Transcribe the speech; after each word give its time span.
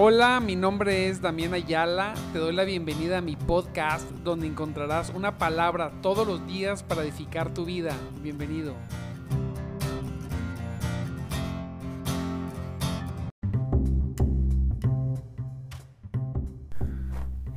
Hola, 0.00 0.38
mi 0.38 0.54
nombre 0.54 1.08
es 1.08 1.20
Damián 1.20 1.54
Ayala. 1.54 2.14
Te 2.32 2.38
doy 2.38 2.54
la 2.54 2.62
bienvenida 2.62 3.18
a 3.18 3.20
mi 3.20 3.34
podcast 3.34 4.08
donde 4.22 4.46
encontrarás 4.46 5.10
una 5.10 5.38
palabra 5.38 5.90
todos 6.02 6.24
los 6.24 6.46
días 6.46 6.84
para 6.84 7.02
edificar 7.02 7.52
tu 7.52 7.64
vida. 7.64 7.96
Bienvenido. 8.22 8.76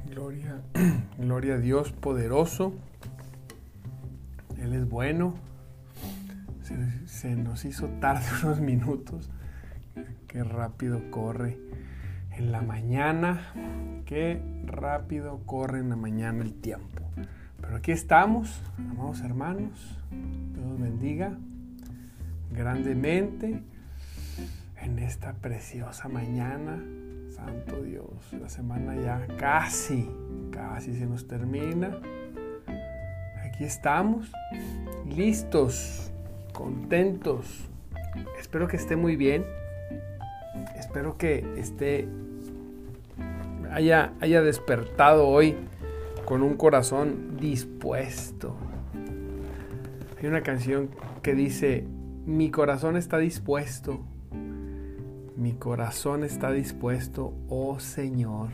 Gloria, 0.10 0.64
gloria 1.20 1.54
a 1.54 1.58
Dios 1.60 1.92
poderoso. 1.92 2.74
Él 4.58 4.74
es 4.74 4.90
bueno. 4.90 5.36
Se, 6.64 7.08
se 7.08 7.36
nos 7.36 7.66
hizo 7.66 7.86
tarde 8.00 8.26
unos 8.44 8.62
minutos. 8.62 9.30
Qué 10.28 10.44
rápido 10.44 11.12
corre 11.12 11.60
en 12.42 12.52
la 12.52 12.62
mañana. 12.62 13.54
Qué 14.06 14.42
rápido 14.66 15.42
corre 15.46 15.80
en 15.80 15.90
la 15.90 15.96
mañana 15.96 16.44
el 16.44 16.54
tiempo. 16.54 17.04
Pero 17.60 17.76
aquí 17.76 17.92
estamos, 17.92 18.62
amados 18.78 19.22
hermanos. 19.22 19.98
Dios 20.56 20.80
bendiga 20.80 21.38
grandemente 22.52 23.62
en 24.82 25.00
esta 25.00 25.34
preciosa 25.34 26.10
mañana. 26.10 26.80
Santo 27.30 27.82
Dios, 27.82 28.34
la 28.40 28.50
semana 28.50 28.96
ya 28.96 29.26
casi, 29.38 30.10
casi 30.52 30.96
se 30.96 31.06
nos 31.06 31.28
termina. 31.28 31.92
Aquí 33.46 33.64
estamos, 33.64 34.32
listos, 35.08 36.12
contentos. 36.54 37.70
Espero 38.40 38.68
que 38.68 38.78
esté 38.78 38.96
muy 38.96 39.16
bien. 39.16 39.46
Espero 40.76 41.18
que 41.18 41.46
esté 41.58 42.08
haya, 43.72 44.14
haya 44.20 44.42
despertado 44.42 45.28
hoy 45.28 45.56
con 46.26 46.44
un 46.44 46.56
corazón 46.56 47.38
dispuesto. 47.40 48.56
Hay 50.20 50.28
una 50.28 50.44
canción 50.44 50.90
que 51.24 51.34
dice, 51.34 51.88
mi 52.26 52.52
corazón 52.52 52.96
está 52.96 53.18
dispuesto, 53.18 54.02
mi 55.36 55.54
corazón 55.54 56.24
está 56.24 56.52
dispuesto, 56.52 57.34
oh 57.50 57.80
Señor. 57.80 58.50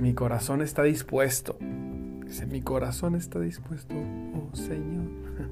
Mi 0.00 0.14
corazón 0.14 0.62
está 0.62 0.82
dispuesto. 0.82 1.56
Dice, 2.24 2.46
mi 2.46 2.62
corazón 2.62 3.14
está 3.14 3.38
dispuesto, 3.40 3.94
oh 3.94 4.56
Señor. 4.56 5.04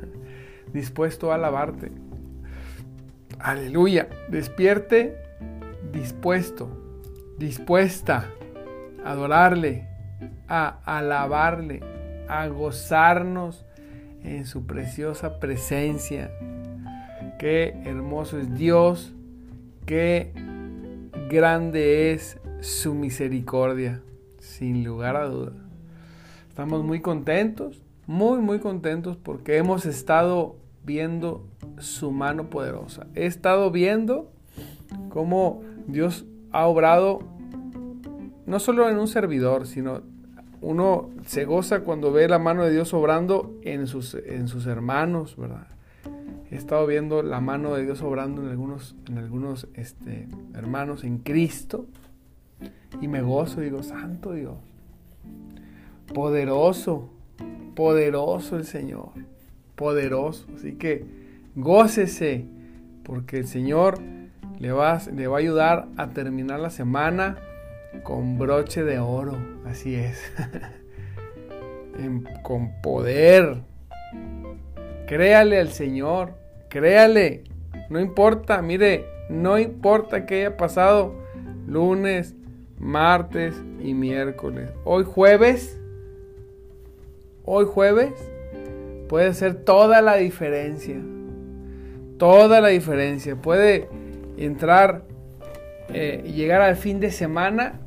dispuesto 0.73 1.33
a 1.33 1.34
alabarte. 1.34 1.92
Aleluya. 3.39 4.08
Despierte 4.30 5.17
dispuesto, 5.92 6.88
dispuesta 7.39 8.31
a 9.05 9.12
adorarle, 9.12 9.86
a 10.48 10.81
alabarle, 10.84 11.80
a 12.28 12.47
gozarnos 12.48 13.64
en 14.22 14.47
su 14.47 14.67
preciosa 14.67 15.39
presencia. 15.39 16.30
Qué 17.39 17.80
hermoso 17.84 18.39
es 18.39 18.55
Dios, 18.55 19.14
qué 19.86 20.33
grande 21.30 22.12
es 22.12 22.39
su 22.61 22.95
misericordia, 22.95 24.02
sin 24.39 24.84
lugar 24.84 25.17
a 25.17 25.27
duda. 25.27 25.52
Estamos 26.48 26.83
muy 26.83 27.00
contentos, 27.00 27.80
muy, 28.06 28.41
muy 28.41 28.58
contentos 28.58 29.17
porque 29.17 29.58
hemos 29.58 29.86
estado 29.86 30.56
viendo 30.84 31.47
su 31.78 32.11
mano 32.11 32.50
poderosa. 32.50 33.06
He 33.14 33.27
estado 33.27 33.70
viendo 33.70 34.33
cómo 35.11 35.62
Dios 35.86 36.25
ha 36.53 36.67
obrado 36.67 37.21
no 38.47 38.59
solo 38.61 38.89
en 38.89 38.99
un 38.99 39.09
servidor, 39.09 39.67
sino 39.67 40.03
uno 40.61 41.11
se 41.27 41.45
goza 41.45 41.81
cuando 41.81 42.13
ve 42.13 42.29
la 42.29 42.39
mano 42.39 42.64
de 42.64 42.73
Dios 42.73 42.92
obrando 42.95 43.55
en 43.63 43.86
sus, 43.86 44.14
en 44.14 44.48
sus 44.48 44.67
hermanos, 44.67 45.37
¿verdad? 45.37 45.67
He 46.51 46.57
estado 46.57 46.87
viendo 46.87 47.23
la 47.23 47.41
mano 47.41 47.75
de 47.75 47.85
Dios 47.85 48.03
obrando 48.03 48.42
en 48.42 48.48
algunos, 48.48 48.97
en 49.08 49.19
algunos 49.19 49.69
este, 49.75 50.29
hermanos 50.55 51.05
en 51.05 51.19
Cristo 51.19 51.87
y 53.01 53.08
me 53.08 53.20
gozo, 53.20 53.61
digo, 53.61 53.83
santo 53.83 54.33
Dios, 54.33 54.57
poderoso, 56.14 57.11
poderoso 57.77 58.57
el 58.57 58.64
Señor, 58.64 59.11
poderoso. 59.77 60.47
Así 60.57 60.73
que 60.73 61.05
gócese, 61.55 62.47
porque 63.05 63.37
el 63.39 63.47
Señor 63.47 64.01
le 64.58 64.69
le 64.69 65.27
va 65.27 65.36
a 65.36 65.39
ayudar 65.39 65.86
a 65.96 66.08
terminar 66.08 66.58
la 66.58 66.70
semana 66.70 67.36
con 68.02 68.39
broche 68.39 68.83
de 68.83 68.98
oro. 68.98 69.36
Así 69.64 69.95
es. 69.95 70.20
con 72.42 72.73
poder. 72.83 73.63
Créale 75.07 75.58
al 75.58 75.69
Señor. 75.69 76.35
Créale. 76.69 77.45
No 77.89 78.01
importa, 78.01 78.61
mire, 78.61 79.07
no 79.30 79.58
importa 79.58 80.27
que 80.27 80.41
haya 80.41 80.57
pasado 80.57 81.14
lunes, 81.67 82.35
martes 82.79 83.55
y 83.80 83.95
miércoles. 83.95 84.70
Hoy 84.85 85.05
jueves, 85.05 85.79
hoy 87.45 87.64
jueves, 87.64 88.13
puede 89.08 89.33
ser 89.35 89.55
toda 89.55 90.02
la 90.02 90.17
diferencia. 90.17 90.96
Toda 92.19 92.61
la 92.61 92.69
diferencia. 92.69 93.36
Puede 93.36 93.89
entrar 94.45 95.03
eh, 95.89 96.23
y 96.25 96.33
llegar 96.33 96.61
al 96.61 96.77
fin 96.77 97.01
de 97.01 97.11
semana 97.11 97.81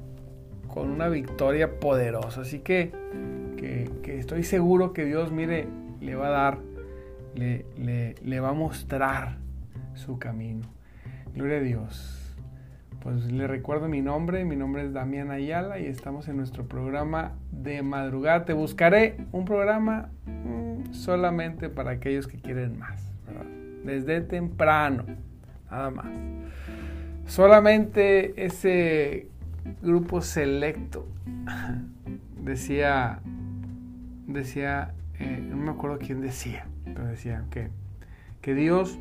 con 0.67 0.89
una 0.89 1.07
victoria 1.07 1.79
poderosa. 1.79 2.41
Así 2.41 2.59
que, 2.59 2.91
que, 3.57 4.19
estoy 4.19 4.43
seguro 4.43 4.93
que 4.93 5.05
Dios, 5.05 5.31
mire, 5.31 5.67
le 5.99 6.15
va 6.15 6.27
a 6.27 6.31
dar, 6.31 6.57
le, 7.35 7.65
le, 8.23 8.39
va 8.39 8.49
a 8.49 8.53
mostrar 8.53 9.37
su 9.93 10.17
camino. 10.19 10.67
Gloria 11.33 11.57
a 11.57 11.61
Dios. 11.61 12.17
Pues 13.01 13.31
le 13.31 13.47
recuerdo 13.47 13.87
mi 13.87 14.01
nombre, 14.01 14.45
mi 14.45 14.55
nombre 14.55 14.83
es 14.83 14.93
Damián 14.93 15.31
Ayala 15.31 15.79
y 15.79 15.87
estamos 15.87 16.27
en 16.27 16.37
nuestro 16.37 16.67
programa 16.67 17.33
de 17.51 17.81
madrugada. 17.81 18.45
Te 18.45 18.53
buscaré 18.53 19.17
un 19.31 19.45
programa 19.45 20.09
mm, 20.27 20.93
solamente 20.93 21.69
para 21.69 21.91
aquellos 21.91 22.27
que 22.27 22.39
quieren 22.39 22.77
más, 22.77 23.11
desde 23.83 24.21
temprano, 24.21 25.05
nada 25.71 25.89
más. 25.89 26.05
Solamente 27.25 28.45
ese 28.45 29.27
grupo 29.81 30.21
selecto 30.21 31.07
decía, 32.43 33.19
decía, 34.27 34.93
eh, 35.19 35.41
no 35.49 35.55
me 35.55 35.71
acuerdo 35.71 35.97
quién 35.99 36.21
decía, 36.21 36.67
pero 36.83 37.05
decía 37.05 37.45
que, 37.49 37.69
que 38.41 38.53
Dios 38.53 38.99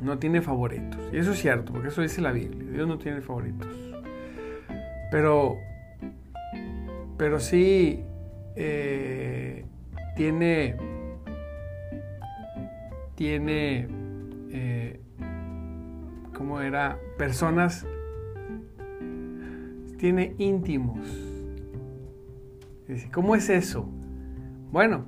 no 0.00 0.18
tiene 0.18 0.42
favoritos. 0.42 1.00
Y 1.12 1.16
eso 1.16 1.32
es 1.32 1.38
cierto, 1.38 1.72
porque 1.72 1.88
eso 1.88 2.02
dice 2.02 2.20
la 2.20 2.32
Biblia. 2.32 2.70
Dios 2.70 2.86
no 2.86 2.98
tiene 2.98 3.20
favoritos. 3.20 3.68
Pero, 5.10 5.56
pero 7.16 7.40
sí 7.40 8.02
eh, 8.56 9.64
tiene, 10.16 10.76
tiene 13.14 13.88
eh, 14.50 15.00
¿cómo 16.34 16.60
era? 16.60 16.98
Personas, 17.16 17.86
tiene 19.98 20.34
íntimos. 20.38 20.98
¿Cómo 23.12 23.34
es 23.34 23.48
eso? 23.48 23.88
Bueno, 24.70 25.06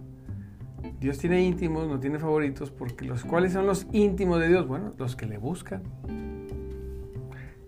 Dios 1.00 1.18
tiene 1.18 1.42
íntimos, 1.42 1.86
no 1.86 2.00
tiene 2.00 2.18
favoritos, 2.18 2.70
porque 2.70 3.04
los 3.04 3.24
cuales 3.24 3.52
son 3.52 3.66
los 3.66 3.86
íntimos 3.92 4.40
de 4.40 4.48
Dios, 4.48 4.66
bueno, 4.66 4.94
los 4.96 5.14
que 5.14 5.26
le 5.26 5.36
buscan. 5.36 5.82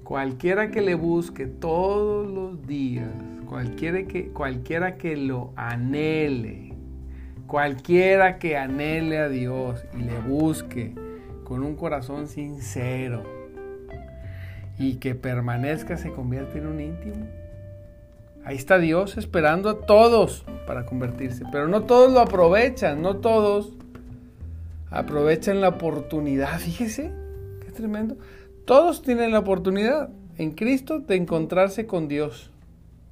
Cualquiera 0.05 0.71
que 0.71 0.81
le 0.81 0.94
busque 0.94 1.47
todos 1.47 2.31
los 2.31 2.67
días, 2.67 3.11
cualquiera 3.44 4.05
que, 4.05 4.29
cualquiera 4.29 4.97
que 4.97 5.17
lo 5.19 5.53
anhele, 5.56 6.73
cualquiera 7.47 8.38
que 8.38 8.56
anhele 8.56 9.19
a 9.19 9.29
Dios 9.29 9.85
y 9.94 10.03
le 10.03 10.19
busque 10.21 10.94
con 11.44 11.62
un 11.62 11.77
corazón 11.77 12.27
sincero, 12.29 13.38
y 14.79 14.95
que 14.95 15.15
permanezca 15.15 15.97
se 15.97 16.13
convierte 16.13 16.59
en 16.59 16.67
un 16.67 16.81
íntimo. 16.81 17.27
Ahí 18.45 18.57
está 18.57 18.79
Dios 18.79 19.19
esperando 19.19 19.69
a 19.69 19.81
todos 19.81 20.45
para 20.67 20.87
convertirse, 20.87 21.45
pero 21.51 21.69
no 21.69 21.83
todos 21.83 22.13
lo 22.13 22.21
aprovechan, 22.21 23.03
no 23.03 23.17
todos 23.17 23.75
aprovechan 24.91 25.61
la 25.61 25.69
oportunidad. 25.69 26.59
Fíjese, 26.59 27.11
qué 27.65 27.73
tremendo. 27.73 28.17
Todos 28.65 29.03
tienen 29.03 29.33
la 29.33 29.41
oportunidad 29.41 30.11
en 30.39 30.53
Cristo 30.53 31.01
de 31.01 31.17
encontrarse 31.17 31.87
con 31.87 32.07
Dios, 32.07 32.51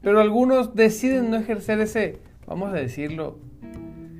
pero 0.00 0.20
algunos 0.20 0.74
deciden 0.74 1.30
no 1.30 1.36
ejercer 1.36 1.80
ese, 1.80 2.20
vamos 2.46 2.70
a 2.72 2.76
decirlo, 2.76 3.38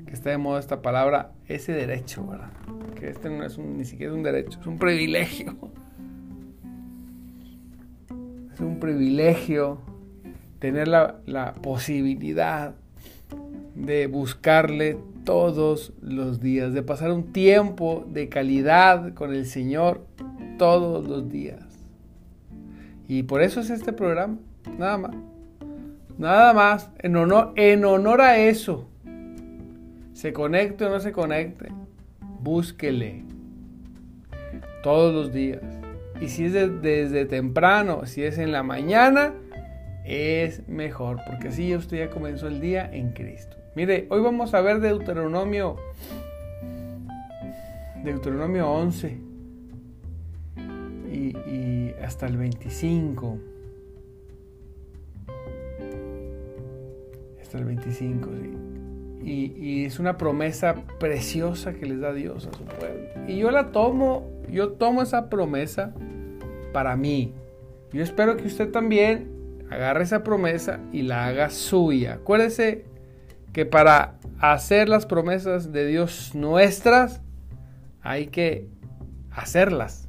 que 0.06 0.12
está 0.12 0.30
de 0.30 0.38
moda 0.38 0.58
esta 0.58 0.82
palabra, 0.82 1.32
ese 1.46 1.72
derecho, 1.72 2.26
¿verdad? 2.26 2.50
Que 2.98 3.08
este 3.08 3.30
no 3.30 3.44
es 3.44 3.56
un, 3.56 3.78
ni 3.78 3.84
siquiera 3.84 4.12
un 4.12 4.22
derecho, 4.22 4.58
es 4.60 4.66
un 4.66 4.78
privilegio 4.78 5.56
Es 8.56 8.62
un 8.62 8.80
privilegio 8.80 9.82
tener 10.60 10.88
la, 10.88 11.52
posibilidad 11.62 12.74
de 13.74 14.06
buscarle 14.06 14.96
todos 15.24 15.92
los 16.00 16.40
días, 16.40 16.72
de 16.72 16.82
pasar 16.82 17.12
un 17.12 17.34
tiempo 17.34 18.06
de 18.08 18.30
calidad 18.30 19.12
con 19.12 19.34
el 19.34 19.44
Señor 19.44 20.06
todos 20.56 21.06
los 21.06 21.28
días. 21.28 21.66
Y 23.06 23.24
por 23.24 23.42
eso 23.42 23.60
es 23.60 23.68
este 23.68 23.92
programa, 23.92 24.38
nada 24.78 24.96
más. 24.96 25.14
Nada 26.16 26.54
más, 26.54 26.90
en 27.00 27.14
honor, 27.16 27.52
en 27.56 27.84
honor 27.84 28.22
a 28.22 28.38
eso. 28.38 28.88
Se 30.14 30.32
conecte 30.32 30.86
o 30.86 30.88
no 30.88 30.98
se 30.98 31.12
conecte, 31.12 31.68
búsquele 32.40 33.22
todos 34.82 35.12
los 35.14 35.34
días. 35.34 35.75
Y 36.20 36.28
si 36.28 36.46
es 36.46 36.52
desde 36.52 37.26
temprano, 37.26 38.06
si 38.06 38.22
es 38.22 38.38
en 38.38 38.52
la 38.52 38.62
mañana, 38.62 39.34
es 40.04 40.66
mejor, 40.68 41.18
porque 41.26 41.48
así 41.48 41.74
usted 41.74 41.98
ya 41.98 42.10
comenzó 42.10 42.46
el 42.48 42.60
día 42.60 42.88
en 42.90 43.12
Cristo. 43.12 43.56
Mire, 43.74 44.06
hoy 44.08 44.20
vamos 44.22 44.54
a 44.54 44.60
ver 44.60 44.80
Deuteronomio, 44.80 45.76
Deuteronomio 48.02 48.70
11 48.70 49.18
y, 51.12 51.92
hasta 52.02 52.26
el 52.26 52.36
25. 52.36 53.38
Hasta 57.42 57.58
el 57.58 57.64
25, 57.64 58.30
sí. 58.40 58.75
Y, 59.22 59.84
es 59.84 59.98
una 59.98 60.16
promesa 60.16 60.74
preciosa 61.00 61.72
que 61.74 61.86
les 61.86 62.00
da 62.00 62.12
Dios 62.12 62.46
a 62.46 62.56
su 62.56 62.64
pueblo. 62.64 63.08
Y 63.26 63.38
yo 63.38 63.50
la 63.50 63.72
tomo, 63.72 64.30
yo 64.50 64.72
tomo 64.72 65.02
esa 65.02 65.28
promesa 65.28 65.92
para 66.72 66.96
mí. 66.96 67.32
Yo 67.92 68.02
espero 68.02 68.36
que 68.36 68.46
usted 68.46 68.70
también 68.70 69.36
agarre 69.70 70.04
esa 70.04 70.22
promesa 70.22 70.80
y 70.92 71.02
la 71.02 71.26
haga 71.26 71.50
suya. 71.50 72.14
Acuérdese 72.14 72.84
que 73.52 73.66
para 73.66 74.14
hacer 74.38 74.88
las 74.88 75.06
promesas 75.06 75.72
de 75.72 75.86
Dios 75.86 76.34
nuestras 76.34 77.22
hay 78.02 78.26
que 78.26 78.68
hacerlas, 79.30 80.08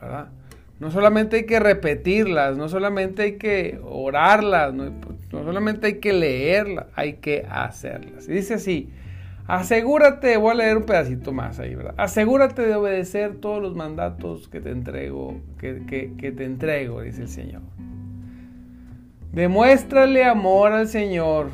¿verdad? 0.00 0.30
No 0.78 0.90
solamente 0.90 1.36
hay 1.36 1.46
que 1.46 1.60
repetirlas, 1.60 2.56
no 2.56 2.68
solamente 2.68 3.22
hay 3.22 3.36
que 3.38 3.80
orarlas, 3.82 4.74
no, 4.74 4.90
solamente 5.30 5.86
hay 5.86 5.98
que 5.98 6.12
leerlas, 6.12 6.86
hay 6.94 7.14
que 7.14 7.46
hacerlas. 7.48 8.28
Y 8.28 8.32
dice 8.32 8.54
así, 8.54 8.90
asegúrate, 9.46 10.36
voy 10.36 10.52
a 10.52 10.54
leer 10.54 10.76
un 10.78 10.84
pedacito 10.84 11.32
más 11.32 11.58
ahí, 11.58 11.74
¿verdad? 11.74 11.94
Asegúrate 11.96 12.62
de 12.62 12.74
obedecer 12.74 13.36
todos 13.36 13.62
los 13.62 13.74
mandatos 13.74 14.48
que 14.48 14.60
te 14.60 14.70
entrego, 14.70 15.40
que, 15.58 16.12
que 16.16 16.32
te 16.32 16.44
entrego, 16.44 17.02
dice 17.02 17.22
el 17.22 17.28
Señor. 17.28 17.62
Demuéstrale 19.32 20.24
amor 20.24 20.72
al 20.72 20.88
Señor, 20.88 21.50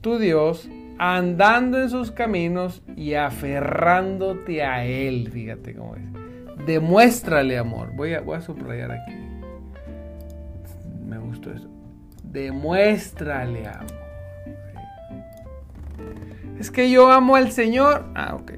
tu 0.00 0.18
Dios, 0.18 0.68
andando 0.98 1.80
en 1.80 1.88
sus 1.88 2.10
caminos 2.10 2.82
y 2.96 3.14
aferrándote 3.14 4.62
a 4.62 4.84
Él. 4.84 5.30
Fíjate 5.32 5.74
cómo 5.74 5.94
es 5.94 6.02
demuéstrale 6.66 7.58
amor. 7.58 7.92
Voy 7.94 8.14
a, 8.14 8.20
voy 8.20 8.36
a 8.36 8.40
subrayar 8.40 8.92
aquí. 8.92 9.12
Me 11.06 11.18
gustó 11.18 11.52
eso. 11.52 11.68
Demuéstrale 12.22 13.66
amor. 13.68 14.00
Es 16.58 16.70
que 16.70 16.90
yo 16.90 17.10
amo 17.10 17.36
al 17.36 17.52
Señor. 17.52 18.04
Ah, 18.14 18.34
ok. 18.34 18.52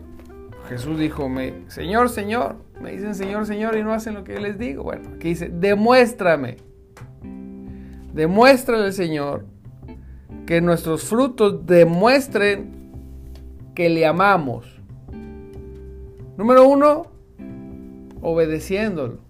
Jesús 0.69 0.99
dijo, 0.99 1.29
me, 1.29 1.71
Señor, 1.71 2.09
Señor. 2.09 2.57
Me 2.81 2.91
dicen 2.91 3.15
Señor, 3.15 3.47
Señor 3.47 3.77
y 3.77 3.85
no 3.85 3.93
hacen 3.93 4.15
lo 4.15 4.25
que 4.25 4.35
yo 4.35 4.41
les 4.41 4.59
digo. 4.59 4.83
Bueno, 4.83 5.11
aquí 5.15 5.29
dice, 5.29 5.49
demuéstrame. 5.49 6.57
Demuéstrale 8.13 8.87
al 8.87 8.93
Señor 8.93 9.47
que 10.47 10.61
nuestros 10.61 11.05
frutos 11.05 11.65
demuestren 11.65 12.73
que 13.75 13.89
le 13.89 14.05
amamos. 14.05 14.81
Número 16.37 16.67
uno, 16.67 17.07
obedeciéndolo. 18.21 19.21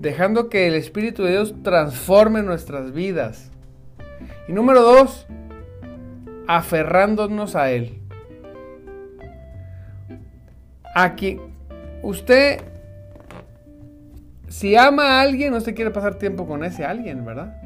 Dejando 0.00 0.48
que 0.48 0.66
el 0.66 0.74
Espíritu 0.74 1.22
de 1.22 1.32
Dios 1.32 1.54
transforme 1.62 2.42
nuestras 2.42 2.92
vidas. 2.92 3.50
Y 4.48 4.52
número 4.52 4.80
dos, 4.80 5.26
aferrándonos 6.48 7.54
a 7.54 7.70
Él. 7.70 8.00
Aquí, 10.94 11.38
usted, 12.02 12.62
si 14.48 14.74
ama 14.74 15.18
a 15.18 15.20
alguien, 15.20 15.52
usted 15.54 15.74
quiere 15.74 15.90
pasar 15.90 16.14
tiempo 16.16 16.46
con 16.46 16.64
ese 16.64 16.84
alguien, 16.84 17.24
¿verdad? 17.24 17.56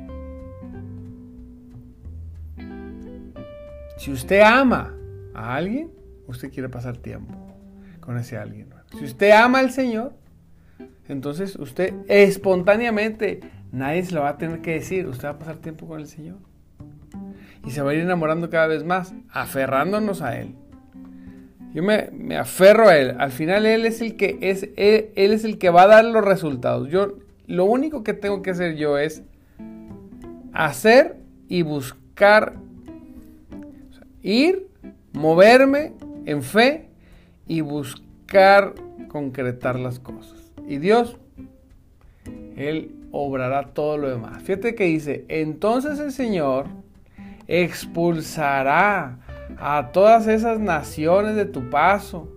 Si 3.97 4.11
usted 4.13 4.41
ama 4.41 4.93
a 5.35 5.55
alguien, 5.55 5.91
usted 6.27 6.53
quiere 6.53 6.69
pasar 6.69 6.97
tiempo 6.97 7.33
con 8.01 8.19
ese 8.19 8.37
alguien. 8.37 8.69
Si 8.99 9.05
usted 9.05 9.31
ama 9.31 9.61
al 9.61 9.71
Señor, 9.71 10.13
entonces 11.09 11.57
usted 11.57 11.95
espontáneamente, 12.09 13.41
nadie 13.73 14.05
se 14.05 14.15
lo 14.15 14.23
va 14.23 14.31
a 14.31 14.39
tener 14.39 14.61
que 14.61 14.73
decir, 14.73 15.07
usted 15.07 15.29
va 15.29 15.33
a 15.33 15.39
pasar 15.39 15.57
tiempo 15.57 15.87
con 15.87 16.01
el 16.01 16.07
Señor. 16.07 16.37
Y 17.67 17.71
se 17.71 17.83
va 17.83 17.91
a 17.91 17.95
ir 17.95 18.01
enamorando 18.01 18.51
cada 18.51 18.67
vez 18.67 18.85
más, 18.85 19.15
aferrándonos 19.31 20.23
a 20.23 20.39
Él. 20.39 20.55
Yo 21.75 21.83
me, 21.83 22.37
aferro 22.37 22.89
a 22.89 22.97
Él. 22.97 23.17
Al 23.19 23.33
final 23.33 23.67
Él 23.67 23.85
es 23.85 24.01
el 24.01 24.17
que 24.17 24.39
es, 24.41 24.69
él, 24.77 25.11
es 25.17 25.45
el 25.45 25.59
que 25.59 25.71
va 25.71 25.83
a 25.83 25.87
dar 25.89 26.05
los 26.05 26.25
resultados. 26.25 26.89
Yo 26.89 27.19
lo 27.47 27.65
único 27.65 28.03
que 28.05 28.15
tengo 28.15 28.43
que 28.43 28.51
hacer 28.51 28.77
yo 28.77 28.97
es 28.97 29.23
hacer 30.53 31.17
y 31.49 31.63
buscar, 31.63 32.55
ir, 34.23 34.69
moverme 35.13 35.93
en 36.27 36.43
fe 36.43 36.89
y 37.47 37.61
buscar 37.61 38.75
concretar 39.09 39.79
las 39.79 39.99
cosas. 39.99 40.44
Y 40.67 40.79
Dios, 40.79 41.17
Él 42.57 42.93
obrará 43.13 43.69
todo 43.69 43.99
lo 43.99 44.09
demás. 44.09 44.43
Fíjate 44.43 44.75
que 44.75 44.85
dice, 44.85 45.25
entonces 45.29 45.99
el 45.99 46.13
Señor 46.13 46.67
expulsará 47.47 49.19
a 49.59 49.91
todas 49.93 50.27
esas 50.27 50.59
naciones 50.59 51.37
de 51.37 51.45
tu 51.45 51.71
paso. 51.71 52.29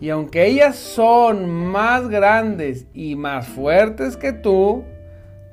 Y 0.00 0.10
aunque 0.10 0.46
ellas 0.46 0.76
son 0.76 1.48
más 1.48 2.08
grandes 2.08 2.86
y 2.92 3.16
más 3.16 3.48
fuertes 3.48 4.16
que 4.16 4.32
tú, 4.32 4.84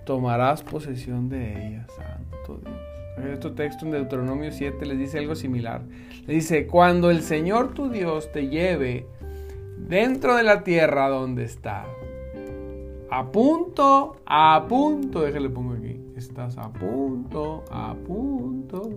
tomarás 0.06 0.64
posesión 0.64 1.30
de 1.30 1.68
ellas, 1.68 1.88
Santo 1.96 2.60
Dios. 2.64 2.84
Este 3.32 3.52
texto 3.52 3.86
en 3.86 3.92
Deuteronomio 3.92 4.52
7 4.52 4.86
les 4.86 4.98
dice 4.98 5.20
algo 5.20 5.36
similar. 5.36 5.82
Dice, 6.28 6.68
cuando 6.68 7.12
el 7.12 7.22
Señor 7.22 7.74
tu 7.74 7.90
Dios 7.90 8.32
te 8.32 8.48
lleve 8.48 9.06
dentro 9.78 10.36
de 10.36 10.44
la 10.44 10.64
tierra 10.64 11.10
donde 11.10 11.44
está. 11.44 11.86
A 13.16 13.32
punto, 13.32 14.24
a 14.26 14.66
punto, 14.68 15.22
déjale 15.22 15.48
pongo 15.48 15.74
aquí. 15.74 16.02
Estás 16.16 16.58
a 16.58 16.74
punto, 16.74 17.64
a 17.70 17.94
punto. 17.94 18.90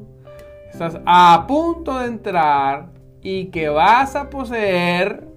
Estás 0.72 0.98
a 1.04 1.44
punto 1.46 1.98
de 1.98 2.06
entrar 2.06 2.94
y 3.20 3.50
que 3.50 3.68
vas 3.68 4.16
a 4.16 4.30
poseer. 4.30 5.28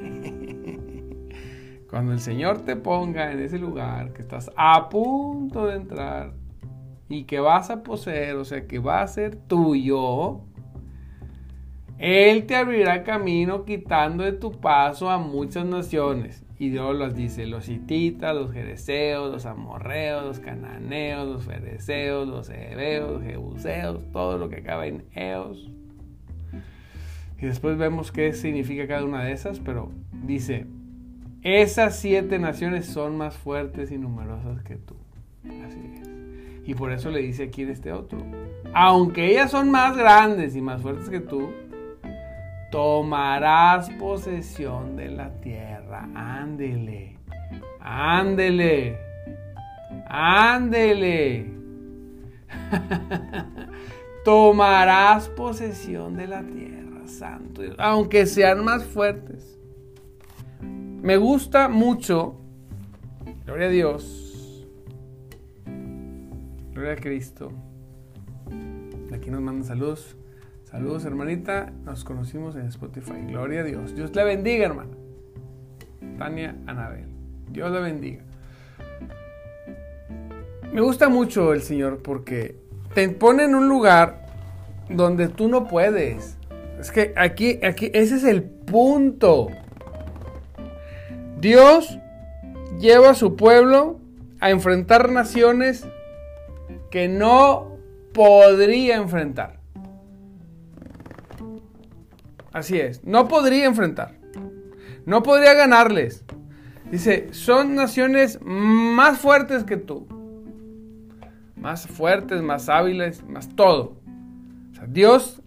Cuando 1.90 2.12
el 2.12 2.20
Señor 2.20 2.60
te 2.60 2.74
ponga 2.74 3.32
en 3.32 3.40
ese 3.40 3.58
lugar, 3.58 4.14
que 4.14 4.22
estás 4.22 4.50
a 4.56 4.88
punto 4.88 5.66
de 5.66 5.76
entrar 5.76 6.32
y 7.10 7.24
que 7.24 7.38
vas 7.38 7.68
a 7.68 7.82
poseer, 7.82 8.36
o 8.36 8.46
sea, 8.46 8.66
que 8.66 8.78
va 8.78 9.02
a 9.02 9.08
ser 9.08 9.36
tuyo 9.36 10.40
él 12.02 12.46
te 12.46 12.56
abrirá 12.56 13.04
camino 13.04 13.64
quitando 13.64 14.24
de 14.24 14.32
tu 14.32 14.50
paso 14.50 15.08
a 15.08 15.18
muchas 15.18 15.64
naciones. 15.64 16.44
Y 16.62 16.70
Dios 16.70 16.94
las 16.94 17.16
dice, 17.16 17.44
los 17.46 17.68
hititas, 17.68 18.32
los 18.36 18.52
jereceos, 18.52 19.32
los 19.32 19.46
amorreos, 19.46 20.24
los 20.24 20.38
cananeos, 20.38 21.26
los 21.26 21.44
fereceos, 21.44 22.28
los 22.28 22.48
hebeos, 22.50 23.14
los 23.14 23.22
jebuseos, 23.24 24.00
todo 24.12 24.38
lo 24.38 24.48
que 24.48 24.58
acaba 24.58 24.86
en 24.86 25.02
eos. 25.12 25.72
Y 27.36 27.46
después 27.46 27.76
vemos 27.76 28.12
qué 28.12 28.32
significa 28.32 28.86
cada 28.86 29.04
una 29.04 29.24
de 29.24 29.32
esas, 29.32 29.58
pero 29.58 29.90
dice, 30.24 30.66
esas 31.42 31.98
siete 31.98 32.38
naciones 32.38 32.86
son 32.86 33.16
más 33.16 33.36
fuertes 33.36 33.90
y 33.90 33.98
numerosas 33.98 34.62
que 34.62 34.76
tú. 34.76 34.94
Así 35.66 35.80
es. 36.00 36.08
Y 36.64 36.74
por 36.76 36.92
eso 36.92 37.10
le 37.10 37.22
dice 37.22 37.42
aquí 37.42 37.62
en 37.62 37.70
este 37.70 37.92
otro, 37.92 38.20
aunque 38.72 39.32
ellas 39.32 39.50
son 39.50 39.68
más 39.68 39.96
grandes 39.96 40.54
y 40.54 40.60
más 40.60 40.80
fuertes 40.80 41.08
que 41.08 41.18
tú, 41.18 41.50
tomarás 42.70 43.90
posesión 43.98 44.94
de 44.94 45.08
la 45.08 45.28
tierra. 45.40 45.71
Ándele, 45.92 47.18
ándele, 47.80 48.98
ándele. 50.08 51.50
tomarás 54.24 55.28
posesión 55.30 56.16
de 56.16 56.26
la 56.26 56.42
tierra, 56.42 57.06
santo 57.06 57.62
Dios, 57.62 57.76
aunque 57.78 58.26
sean 58.26 58.64
más 58.64 58.84
fuertes. 58.84 59.58
Me 60.60 61.16
gusta 61.16 61.68
mucho, 61.68 62.40
gloria 63.44 63.66
a 63.66 63.70
Dios, 63.70 64.22
Gloria 66.72 66.92
a 66.92 66.96
Cristo. 66.96 67.52
Aquí 69.12 69.30
nos 69.30 69.42
mandan 69.42 69.64
saludos. 69.64 70.16
Saludos, 70.64 71.04
hermanita. 71.04 71.70
Nos 71.84 72.02
conocimos 72.02 72.56
en 72.56 72.66
Spotify. 72.68 73.26
Gloria 73.28 73.60
a 73.60 73.64
Dios. 73.64 73.94
Dios 73.94 74.14
le 74.16 74.24
bendiga, 74.24 74.64
hermana. 74.64 75.01
Tania 76.18 76.54
Anabel. 76.66 77.06
Dios 77.50 77.70
le 77.70 77.80
bendiga. 77.80 78.22
Me 80.72 80.80
gusta 80.80 81.08
mucho 81.08 81.52
el 81.52 81.62
Señor 81.62 82.02
porque 82.02 82.56
te 82.94 83.08
pone 83.10 83.44
en 83.44 83.54
un 83.54 83.68
lugar 83.68 84.26
donde 84.88 85.28
tú 85.28 85.48
no 85.48 85.66
puedes. 85.66 86.38
Es 86.80 86.90
que 86.90 87.12
aquí, 87.16 87.60
aquí, 87.62 87.90
ese 87.92 88.16
es 88.16 88.24
el 88.24 88.42
punto. 88.42 89.48
Dios 91.38 91.98
lleva 92.78 93.10
a 93.10 93.14
su 93.14 93.36
pueblo 93.36 94.00
a 94.40 94.50
enfrentar 94.50 95.10
naciones 95.10 95.86
que 96.90 97.08
no 97.08 97.76
podría 98.12 98.96
enfrentar. 98.96 99.60
Así 102.52 102.78
es, 102.78 103.04
no 103.04 103.28
podría 103.28 103.66
enfrentar. 103.66 104.21
No 105.06 105.22
podría 105.22 105.54
ganarles. 105.54 106.24
Dice, 106.90 107.28
son 107.32 107.74
naciones 107.74 108.38
más 108.42 109.18
fuertes 109.18 109.64
que 109.64 109.76
tú. 109.76 110.06
Más 111.56 111.86
fuertes, 111.86 112.42
más 112.42 112.68
hábiles, 112.68 113.24
más 113.24 113.48
todo. 113.54 113.96
Dios 114.88 115.40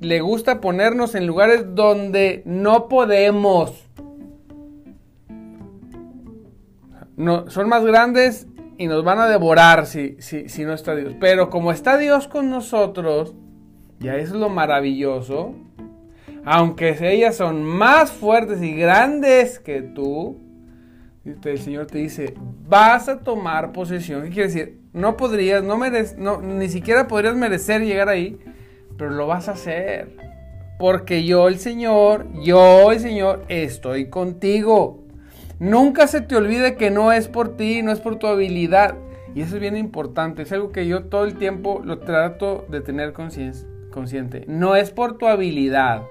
le 0.00 0.20
gusta 0.20 0.60
ponernos 0.60 1.14
en 1.14 1.26
lugares 1.26 1.74
donde 1.74 2.42
no 2.44 2.88
podemos. 2.88 3.88
No, 7.16 7.48
son 7.50 7.68
más 7.68 7.84
grandes 7.84 8.46
y 8.78 8.86
nos 8.86 9.04
van 9.04 9.18
a 9.18 9.26
devorar 9.26 9.86
si, 9.86 10.16
si, 10.20 10.64
no 10.64 10.74
está 10.74 10.94
Dios. 10.94 11.14
Pero 11.18 11.50
como 11.50 11.72
está 11.72 11.96
Dios 11.96 12.28
con 12.28 12.50
nosotros, 12.50 13.34
ya 13.98 14.16
es 14.16 14.30
lo 14.30 14.50
maravilloso, 14.50 15.54
aunque 16.48 16.96
ellas 17.00 17.34
son 17.34 17.64
más 17.64 18.12
fuertes 18.12 18.62
y 18.62 18.72
grandes 18.72 19.58
que 19.58 19.82
tú, 19.82 20.38
el 21.24 21.58
Señor 21.58 21.86
te 21.86 21.98
dice, 21.98 22.34
vas 22.68 23.08
a 23.08 23.18
tomar 23.18 23.72
posesión. 23.72 24.22
¿Qué 24.22 24.30
quiere 24.30 24.46
decir? 24.46 24.80
No 24.92 25.16
podrías, 25.16 25.64
no 25.64 25.76
mereces, 25.76 26.16
no, 26.16 26.40
ni 26.40 26.68
siquiera 26.68 27.08
podrías 27.08 27.34
merecer 27.34 27.82
llegar 27.82 28.08
ahí, 28.08 28.38
pero 28.96 29.10
lo 29.10 29.26
vas 29.26 29.48
a 29.48 29.52
hacer. 29.52 30.14
Porque 30.78 31.24
yo, 31.24 31.48
el 31.48 31.58
Señor, 31.58 32.28
yo, 32.44 32.92
el 32.92 33.00
Señor, 33.00 33.44
estoy 33.48 34.08
contigo. 34.08 35.04
Nunca 35.58 36.06
se 36.06 36.20
te 36.20 36.36
olvide 36.36 36.76
que 36.76 36.92
no 36.92 37.10
es 37.10 37.26
por 37.26 37.56
ti, 37.56 37.82
no 37.82 37.90
es 37.90 37.98
por 37.98 38.20
tu 38.20 38.28
habilidad. 38.28 38.94
Y 39.34 39.40
eso 39.40 39.56
es 39.56 39.60
bien 39.60 39.76
importante, 39.76 40.42
es 40.42 40.52
algo 40.52 40.70
que 40.70 40.86
yo 40.86 41.06
todo 41.06 41.24
el 41.24 41.38
tiempo 41.38 41.82
lo 41.84 41.98
trato 41.98 42.66
de 42.68 42.82
tener 42.82 43.12
consciente. 43.12 44.44
No 44.46 44.76
es 44.76 44.92
por 44.92 45.18
tu 45.18 45.26
habilidad. 45.26 46.02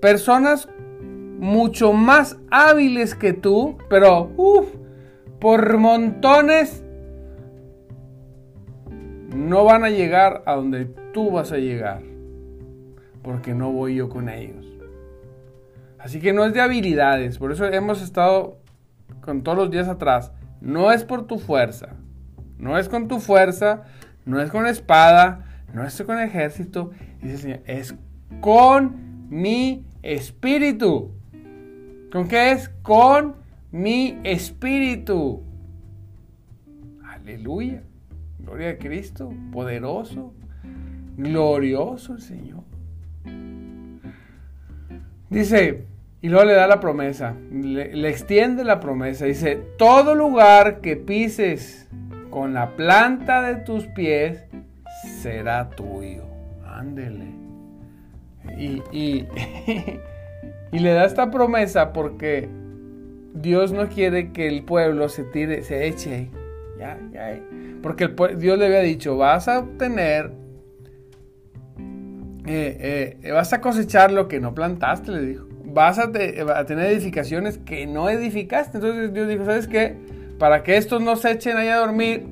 Personas 0.00 0.68
mucho 1.38 1.92
más 1.92 2.38
hábiles 2.50 3.14
que 3.14 3.32
tú, 3.32 3.78
pero 3.88 4.30
uff, 4.36 4.68
por 5.40 5.78
montones, 5.78 6.84
no 9.34 9.64
van 9.64 9.84
a 9.84 9.90
llegar 9.90 10.42
a 10.46 10.54
donde 10.54 10.84
tú 11.12 11.30
vas 11.30 11.52
a 11.52 11.56
llegar, 11.56 12.02
porque 13.22 13.54
no 13.54 13.72
voy 13.72 13.96
yo 13.96 14.08
con 14.08 14.28
ellos. 14.28 14.66
Así 15.98 16.20
que 16.20 16.32
no 16.32 16.44
es 16.44 16.54
de 16.54 16.60
habilidades, 16.60 17.38
por 17.38 17.52
eso 17.52 17.64
hemos 17.66 18.02
estado 18.02 18.58
con 19.20 19.42
todos 19.42 19.58
los 19.58 19.70
días 19.70 19.88
atrás. 19.88 20.32
No 20.60 20.92
es 20.92 21.04
por 21.04 21.26
tu 21.26 21.38
fuerza, 21.38 21.96
no 22.58 22.78
es 22.78 22.88
con 22.88 23.08
tu 23.08 23.18
fuerza, 23.18 23.84
no 24.24 24.40
es 24.40 24.50
con 24.50 24.66
espada, 24.66 25.62
no 25.72 25.84
es 25.84 26.02
con 26.02 26.18
ejército, 26.18 26.90
dice 27.22 27.34
el 27.34 27.38
Señor, 27.38 27.60
es 27.66 27.94
con 28.40 29.28
mi 29.30 29.86
espíritu. 30.02 31.12
¿Con 32.10 32.28
qué 32.28 32.52
es? 32.52 32.68
Con 32.82 33.36
mi 33.70 34.18
espíritu. 34.24 35.42
Aleluya. 37.04 37.82
Gloria 38.38 38.70
a 38.70 38.78
Cristo. 38.78 39.32
Poderoso. 39.52 40.34
Glorioso 41.16 42.14
el 42.14 42.20
Señor. 42.20 42.64
Dice, 45.28 45.84
y 46.22 46.28
luego 46.28 46.44
le 46.44 46.54
da 46.54 46.66
la 46.66 46.80
promesa, 46.80 47.36
le, 47.52 48.08
extiende 48.08 48.64
la 48.64 48.80
promesa. 48.80 49.26
Dice, 49.26 49.56
todo 49.78 50.14
lugar 50.14 50.80
que 50.80 50.96
pises 50.96 51.88
con 52.30 52.52
la 52.52 52.76
planta 52.76 53.42
de 53.42 53.56
tus 53.56 53.86
pies 53.86 54.44
será 55.22 55.70
tuyo. 55.70 56.24
Ándele. 56.66 57.49
Y, 58.58 58.82
y, 60.72 60.78
le 60.78 60.92
da 60.92 61.04
esta 61.04 61.30
promesa 61.30 61.92
porque 61.92 62.48
Dios 63.34 63.72
no 63.72 63.88
quiere 63.88 64.32
que 64.32 64.48
el 64.48 64.64
pueblo 64.64 65.08
se 65.08 65.24
tire, 65.24 65.62
se 65.62 65.86
eche. 65.86 66.30
Ya, 66.78 66.98
ya. 67.12 67.38
Porque 67.82 68.08
Dios 68.36 68.58
le 68.58 68.66
había 68.66 68.80
dicho, 68.80 69.16
vas 69.16 69.48
a 69.48 69.60
obtener, 69.60 70.32
eh, 72.46 73.18
eh, 73.22 73.32
vas 73.32 73.52
a 73.52 73.60
cosechar 73.60 74.12
lo 74.12 74.28
que 74.28 74.40
no 74.40 74.54
plantaste, 74.54 75.12
le 75.12 75.22
dijo 75.22 75.50
vas 75.72 75.98
a, 75.98 76.10
tener 76.12 76.86
edificaciones 76.86 77.58
que 77.58 77.86
no 77.86 78.08
edificaste. 78.08 78.78
Entonces 78.78 79.12
Dios 79.12 79.28
dijo, 79.28 79.44
¿sabes 79.44 79.66
qué? 79.66 79.96
Para 80.38 80.62
que 80.62 80.76
estos 80.76 81.02
no 81.02 81.16
se 81.16 81.32
echen 81.32 81.56
ahí 81.56 81.68
a 81.68 81.76
dormir, 81.76 82.26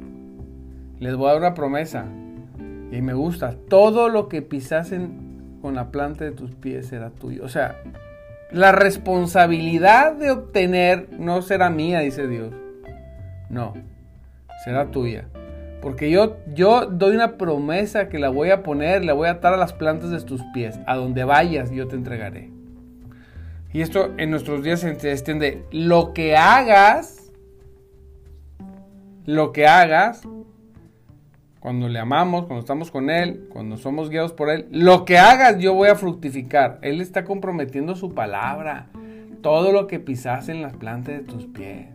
les 0.98 1.16
voy 1.16 1.28
a 1.28 1.32
dar 1.32 1.40
una 1.40 1.54
promesa. 1.54 2.06
Y 2.90 3.02
me 3.02 3.14
gusta, 3.14 3.54
todo 3.68 4.08
lo 4.08 4.28
que 4.28 4.42
pisasen 4.42 5.27
con 5.61 5.75
la 5.75 5.91
planta 5.91 6.25
de 6.25 6.33
tus 6.33 6.53
pies 6.53 6.87
será 6.87 7.11
tuyo. 7.11 7.45
O 7.45 7.49
sea, 7.49 7.77
la 8.50 8.73
responsabilidad 8.73 10.15
de 10.15 10.31
obtener 10.31 11.09
no 11.19 11.43
será 11.43 11.71
mía, 11.71 12.00
dice 12.00 12.27
Dios. 12.27 12.55
No, 13.50 13.75
será 14.65 14.91
tuya. 14.91 15.27
Porque 15.81 16.11
yo, 16.11 16.38
yo 16.55 16.87
doy 16.87 17.15
una 17.15 17.37
promesa 17.37 18.09
que 18.09 18.19
la 18.19 18.31
voy 18.31 18.50
a 18.50 18.62
poner, 18.62 19.05
la 19.05 19.12
voy 19.12 19.29
a 19.29 19.33
atar 19.33 19.55
a 19.55 19.57
las 19.57 19.73
plantas 19.73 20.11
de 20.11 20.21
tus 20.21 20.43
pies. 20.53 20.79
A 20.87 20.97
donde 20.97 21.25
vayas 21.25 21.71
yo 21.71 21.87
te 21.87 21.97
entregaré. 21.97 22.50
Y 23.73 23.83
esto 23.83 24.12
en 24.17 24.31
nuestros 24.31 24.62
días 24.62 24.81
se 24.81 24.91
extiende. 24.91 25.62
Lo 25.71 26.15
que 26.15 26.37
hagas, 26.37 27.31
lo 29.25 29.53
que 29.53 29.67
hagas, 29.67 30.23
cuando 31.61 31.88
le 31.88 31.99
amamos, 31.99 32.47
cuando 32.47 32.61
estamos 32.61 32.91
con 32.91 33.11
Él, 33.11 33.49
cuando 33.50 33.77
somos 33.77 34.11
guiados 34.11 34.33
por 34.33 34.50
Él, 34.50 34.67
lo 34.71 35.05
que 35.05 35.19
hagas 35.19 35.59
yo 35.59 35.75
voy 35.75 35.88
a 35.88 35.97
fructificar. 35.97 36.79
Él 36.83 37.00
está 37.00 37.25
comprometiendo 37.25 37.97
su 37.97 38.15
palabra. 38.15 38.87
Todo 39.43 39.73
lo 39.73 39.87
que 39.87 40.00
pisas 40.00 40.49
en 40.49 40.62
las 40.62 40.75
plantas 40.75 41.15
de 41.15 41.23
tus 41.23 41.47
pies. 41.47 41.87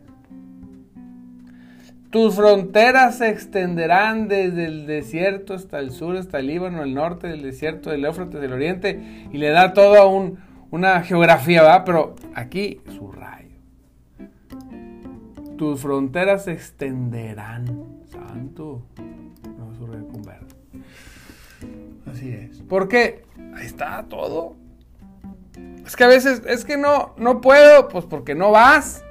Tus 2.10 2.36
fronteras 2.36 3.18
se 3.18 3.30
extenderán 3.30 4.28
desde 4.28 4.66
el 4.66 4.86
desierto 4.86 5.56
hasta 5.56 5.80
el 5.80 5.92
sur, 5.92 6.16
hasta 6.16 6.40
el 6.40 6.48
Líbano, 6.48 6.84
el 6.84 6.94
norte 6.94 7.28
del 7.28 7.42
desierto, 7.42 7.90
del 7.90 8.06
Éufrates, 8.06 8.40
del 8.40 8.54
oriente, 8.54 9.28
y 9.32 9.38
le 9.38 9.50
da 9.50 9.74
todo 9.74 10.08
un, 10.10 10.38
una 10.70 11.02
geografía, 11.02 11.64
¿verdad? 11.64 11.84
Pero 11.86 12.16
aquí 12.36 12.82
su 12.96 13.12
rayo. 13.12 13.50
Tus 15.58 15.82
fronteras 15.82 16.44
se 16.44 16.52
extenderán. 16.52 17.66
Santo. 18.12 18.84
Así 22.06 22.32
es. 22.32 22.62
¿Por 22.62 22.88
qué? 22.88 23.24
Ahí 23.56 23.66
está 23.66 24.06
todo. 24.10 24.56
Es 25.86 25.96
que 25.96 26.04
a 26.04 26.08
veces, 26.08 26.42
es 26.48 26.66
que 26.66 26.78
no, 26.78 27.14
no 27.18 27.42
puedo, 27.42 27.88
pues 27.90 28.06
porque 28.06 28.36
no 28.36 28.52
vas. 28.52 29.04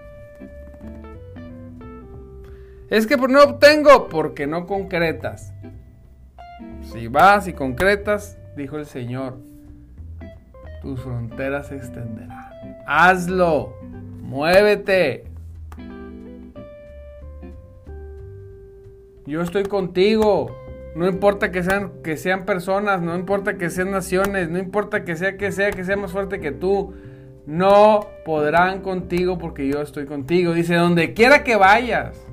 Es 2.90 3.06
que 3.06 3.16
no 3.16 3.42
obtengo 3.42 4.08
porque 4.08 4.46
no 4.46 4.66
concretas. 4.66 5.52
Si 6.92 7.08
vas 7.08 7.48
y 7.48 7.52
concretas, 7.52 8.38
dijo 8.56 8.76
el 8.76 8.86
Señor, 8.86 9.38
tus 10.82 11.00
fronteras 11.00 11.68
se 11.68 11.76
extenderán. 11.76 12.52
Hazlo, 12.86 13.78
muévete. 14.20 15.24
Yo 19.24 19.40
estoy 19.40 19.64
contigo. 19.64 20.61
No 20.94 21.08
importa 21.08 21.50
que 21.50 21.62
sean, 21.62 21.92
que 22.02 22.16
sean 22.16 22.44
personas, 22.44 23.00
no 23.00 23.16
importa 23.16 23.56
que 23.56 23.70
sean 23.70 23.90
naciones, 23.90 24.50
no 24.50 24.58
importa 24.58 25.04
que 25.04 25.16
sea 25.16 25.36
que 25.36 25.50
sea, 25.50 25.70
que 25.70 25.84
sea 25.84 25.96
más 25.96 26.12
fuerte 26.12 26.40
que 26.40 26.52
tú. 26.52 26.94
No 27.46 28.06
podrán 28.24 28.82
contigo 28.82 29.38
porque 29.38 29.66
yo 29.68 29.80
estoy 29.80 30.06
contigo. 30.06 30.52
Dice, 30.52 30.74
donde 30.74 31.14
quiera 31.14 31.42
que 31.42 31.56
vayas. 31.56 32.26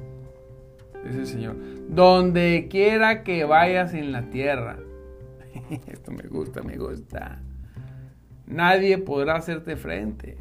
Dice 1.03 1.19
el 1.19 1.27
Señor, 1.27 1.55
donde 1.87 2.67
quiera 2.69 3.23
que 3.23 3.45
vayas 3.45 3.93
en 3.93 4.11
la 4.11 4.29
tierra. 4.29 4.77
Esto 5.87 6.11
me 6.11 6.23
gusta, 6.23 6.61
me 6.61 6.77
gusta. 6.77 7.39
Nadie 8.45 8.97
podrá 8.97 9.35
hacerte 9.35 9.75
frente. 9.75 10.37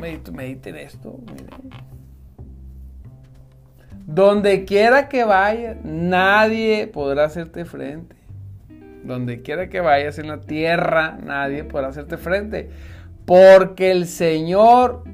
Mediten 0.00 0.76
esto. 0.76 1.18
Donde 4.08 4.64
quiera 4.64 5.10
que 5.10 5.24
vayas, 5.24 5.76
nadie 5.84 6.86
podrá 6.86 7.24
hacerte 7.24 7.66
frente. 7.66 8.16
Donde 9.04 9.42
quiera 9.42 9.68
que 9.68 9.82
vayas 9.82 10.18
en 10.18 10.28
la 10.28 10.40
tierra, 10.40 11.18
nadie 11.22 11.62
podrá 11.62 11.88
hacerte 11.88 12.16
frente. 12.16 12.70
Porque 13.26 13.90
el 13.90 14.06
Señor, 14.06 15.04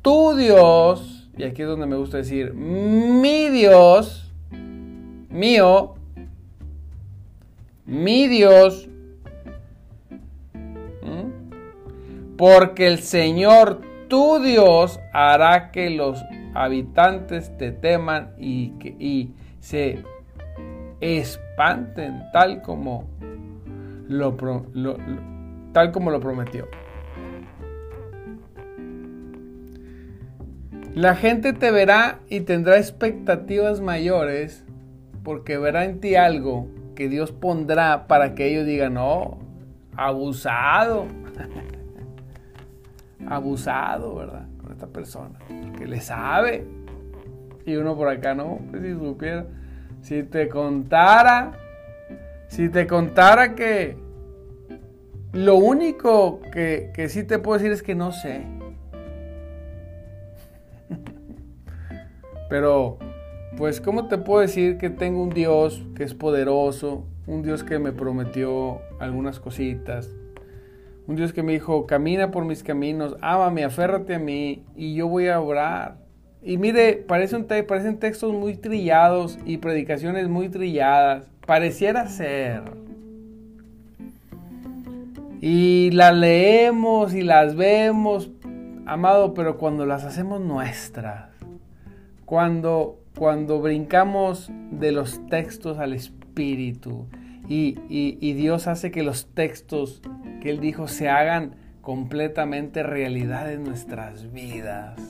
tu 0.00 0.36
Dios, 0.36 1.28
y 1.36 1.42
aquí 1.42 1.62
es 1.62 1.68
donde 1.68 1.86
me 1.86 1.96
gusta 1.96 2.18
decir, 2.18 2.54
mi 2.54 3.48
Dios, 3.48 4.32
mío, 5.28 5.96
mi 7.84 8.28
Dios, 8.28 8.88
porque 12.36 12.86
el 12.86 13.00
Señor, 13.00 13.80
tu 14.06 14.38
Dios, 14.38 15.00
hará 15.12 15.72
que 15.72 15.90
los 15.90 16.22
habitantes 16.54 17.56
te 17.56 17.72
teman 17.72 18.32
y, 18.38 18.70
que, 18.78 19.28
se 19.60 20.02
espanten 21.00 22.22
tal 22.32 22.62
como 22.62 23.08
lo, 24.08 24.36
tal 25.72 25.92
como 25.92 26.10
lo 26.10 26.20
prometió. 26.20 26.66
La 30.94 31.14
gente 31.14 31.52
te 31.52 31.70
verá 31.70 32.18
y 32.28 32.40
tendrá 32.40 32.76
expectativas 32.76 33.80
mayores 33.80 34.64
porque 35.22 35.56
verá 35.56 35.84
en 35.84 36.00
ti 36.00 36.16
algo 36.16 36.66
que 36.96 37.08
Dios 37.08 37.30
pondrá 37.30 38.08
para 38.08 38.34
que 38.34 38.48
ellos 38.48 38.66
digan, 38.66 38.94
no, 38.94 39.38
abusado, 39.94 41.06
abusado, 43.28 44.16
¿verdad? 44.16 44.47
Esta 44.78 44.86
persona, 44.86 45.40
que 45.76 45.88
le 45.88 46.00
sabe. 46.00 46.64
Y 47.66 47.74
uno 47.74 47.96
por 47.96 48.06
acá, 48.06 48.32
no, 48.32 48.60
pues 48.70 48.80
si 48.80 48.92
supiera, 48.92 49.44
si 50.02 50.22
te 50.22 50.48
contara, 50.48 51.50
si 52.46 52.68
te 52.68 52.86
contara 52.86 53.56
que 53.56 53.96
lo 55.32 55.56
único 55.56 56.40
que, 56.52 56.92
que 56.94 57.08
sí 57.08 57.24
te 57.24 57.40
puedo 57.40 57.58
decir 57.58 57.72
es 57.72 57.82
que 57.82 57.96
no 57.96 58.12
sé. 58.12 58.46
Pero, 62.48 62.98
pues, 63.56 63.80
¿cómo 63.80 64.06
te 64.06 64.16
puedo 64.16 64.42
decir 64.42 64.78
que 64.78 64.90
tengo 64.90 65.20
un 65.20 65.30
Dios 65.30 65.84
que 65.96 66.04
es 66.04 66.14
poderoso? 66.14 67.04
Un 67.26 67.42
Dios 67.42 67.64
que 67.64 67.80
me 67.80 67.90
prometió 67.90 68.80
algunas 69.00 69.40
cositas. 69.40 70.08
Un 71.08 71.16
Dios 71.16 71.32
que 71.32 71.42
me 71.42 71.52
dijo, 71.52 71.86
camina 71.86 72.30
por 72.30 72.44
mis 72.44 72.62
caminos, 72.62 73.16
ámame, 73.22 73.64
aférrate 73.64 74.16
a 74.16 74.18
mí 74.18 74.62
y 74.76 74.94
yo 74.94 75.08
voy 75.08 75.28
a 75.28 75.40
orar. 75.40 75.96
Y 76.42 76.58
mire, 76.58 76.96
parecen, 76.96 77.46
parecen 77.46 77.98
textos 77.98 78.34
muy 78.34 78.56
trillados 78.56 79.38
y 79.46 79.56
predicaciones 79.56 80.28
muy 80.28 80.50
trilladas. 80.50 81.26
Pareciera 81.46 82.08
ser. 82.08 82.62
Y 85.40 85.90
las 85.92 86.14
leemos 86.14 87.14
y 87.14 87.22
las 87.22 87.56
vemos, 87.56 88.30
amado, 88.84 89.32
pero 89.32 89.56
cuando 89.56 89.86
las 89.86 90.04
hacemos 90.04 90.42
nuestras, 90.42 91.30
cuando, 92.26 93.00
cuando 93.16 93.62
brincamos 93.62 94.52
de 94.72 94.92
los 94.92 95.26
textos 95.28 95.78
al 95.78 95.94
espíritu 95.94 97.06
y, 97.48 98.32
Dios 98.34 98.66
hace 98.66 98.90
que 98.90 99.02
los 99.02 99.26
textos 99.34 100.02
que 100.42 100.50
Él 100.50 100.60
dijo 100.60 100.86
se 100.88 101.08
hagan 101.08 101.56
completamente 101.80 102.82
realidad 102.82 103.50
en 103.52 103.64
nuestras 103.64 104.32
vidas. 104.32 105.00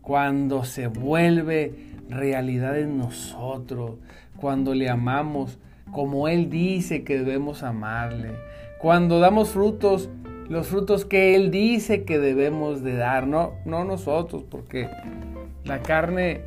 Cuando 0.00 0.64
se 0.64 0.86
vuelve 0.86 1.74
realidad 2.08 2.78
en 2.78 2.96
nosotros, 2.96 3.98
cuando 4.36 4.74
le 4.74 4.88
amamos 4.88 5.58
como 5.92 6.28
Él 6.28 6.48
dice 6.48 7.04
que 7.04 7.18
debemos 7.18 7.62
amarle, 7.62 8.32
cuando 8.78 9.20
damos 9.20 9.50
frutos, 9.50 10.08
los 10.48 10.68
frutos 10.68 11.04
que 11.04 11.34
Él 11.34 11.50
dice 11.50 12.04
que 12.04 12.18
debemos 12.18 12.82
de 12.82 12.96
dar, 12.96 13.26
no, 13.26 13.52
no 13.64 13.84
nosotros, 13.84 14.44
porque 14.48 14.88
la 15.64 15.82
carne 15.82 16.40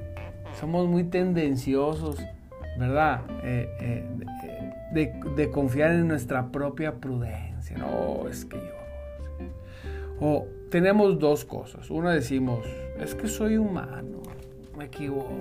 somos 0.60 0.88
muy 0.88 1.04
tendenciosos, 1.04 2.18
¿verdad? 2.78 3.22
Eh, 3.44 3.70
eh, 3.80 4.06
de, 4.92 5.14
de 5.36 5.50
confiar 5.50 5.92
en 5.92 6.08
nuestra 6.08 6.52
propia 6.52 6.96
prudencia 6.96 7.52
no, 7.78 8.28
es 8.28 8.46
que 8.46 8.58
yo... 8.58 8.82
O 10.20 10.48
tenemos 10.70 11.20
dos 11.20 11.46
cosas. 11.46 11.90
Una 11.90 12.12
decimos, 12.12 12.66
es 13.00 13.16
que 13.16 13.28
soy 13.28 13.58
humano, 13.58 14.22
me 14.78 14.86
equivoco. 14.86 15.34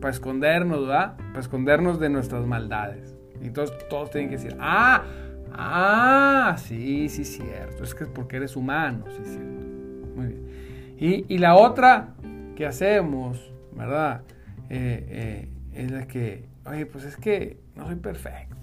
Para 0.00 0.12
escondernos, 0.12 0.80
¿verdad? 0.80 1.16
Para 1.16 1.40
escondernos 1.40 2.00
de 2.00 2.08
nuestras 2.08 2.44
maldades. 2.44 3.14
Y 3.40 3.46
entonces 3.46 3.76
todos 3.88 4.10
tienen 4.10 4.28
que 4.28 4.36
decir, 4.36 4.56
ah, 4.58 5.04
ah, 5.52 6.56
sí, 6.58 7.08
sí, 7.08 7.24
cierto. 7.24 7.84
Es 7.84 7.94
que 7.94 8.04
es 8.04 8.10
porque 8.10 8.36
eres 8.36 8.56
humano, 8.56 9.04
sí, 9.08 9.22
cierto. 9.24 10.16
Muy 10.16 10.26
bien. 10.26 11.24
Y, 11.28 11.38
la 11.38 11.54
otra 11.54 12.14
que 12.56 12.66
hacemos, 12.66 13.52
¿verdad? 13.76 14.22
Eh, 14.68 15.06
eh, 15.08 15.48
es 15.74 15.90
la 15.90 16.06
que, 16.06 16.48
oye, 16.66 16.86
pues 16.86 17.04
es 17.04 17.16
que 17.16 17.58
no 17.76 17.86
soy 17.86 17.96
perfecto. 17.96 18.61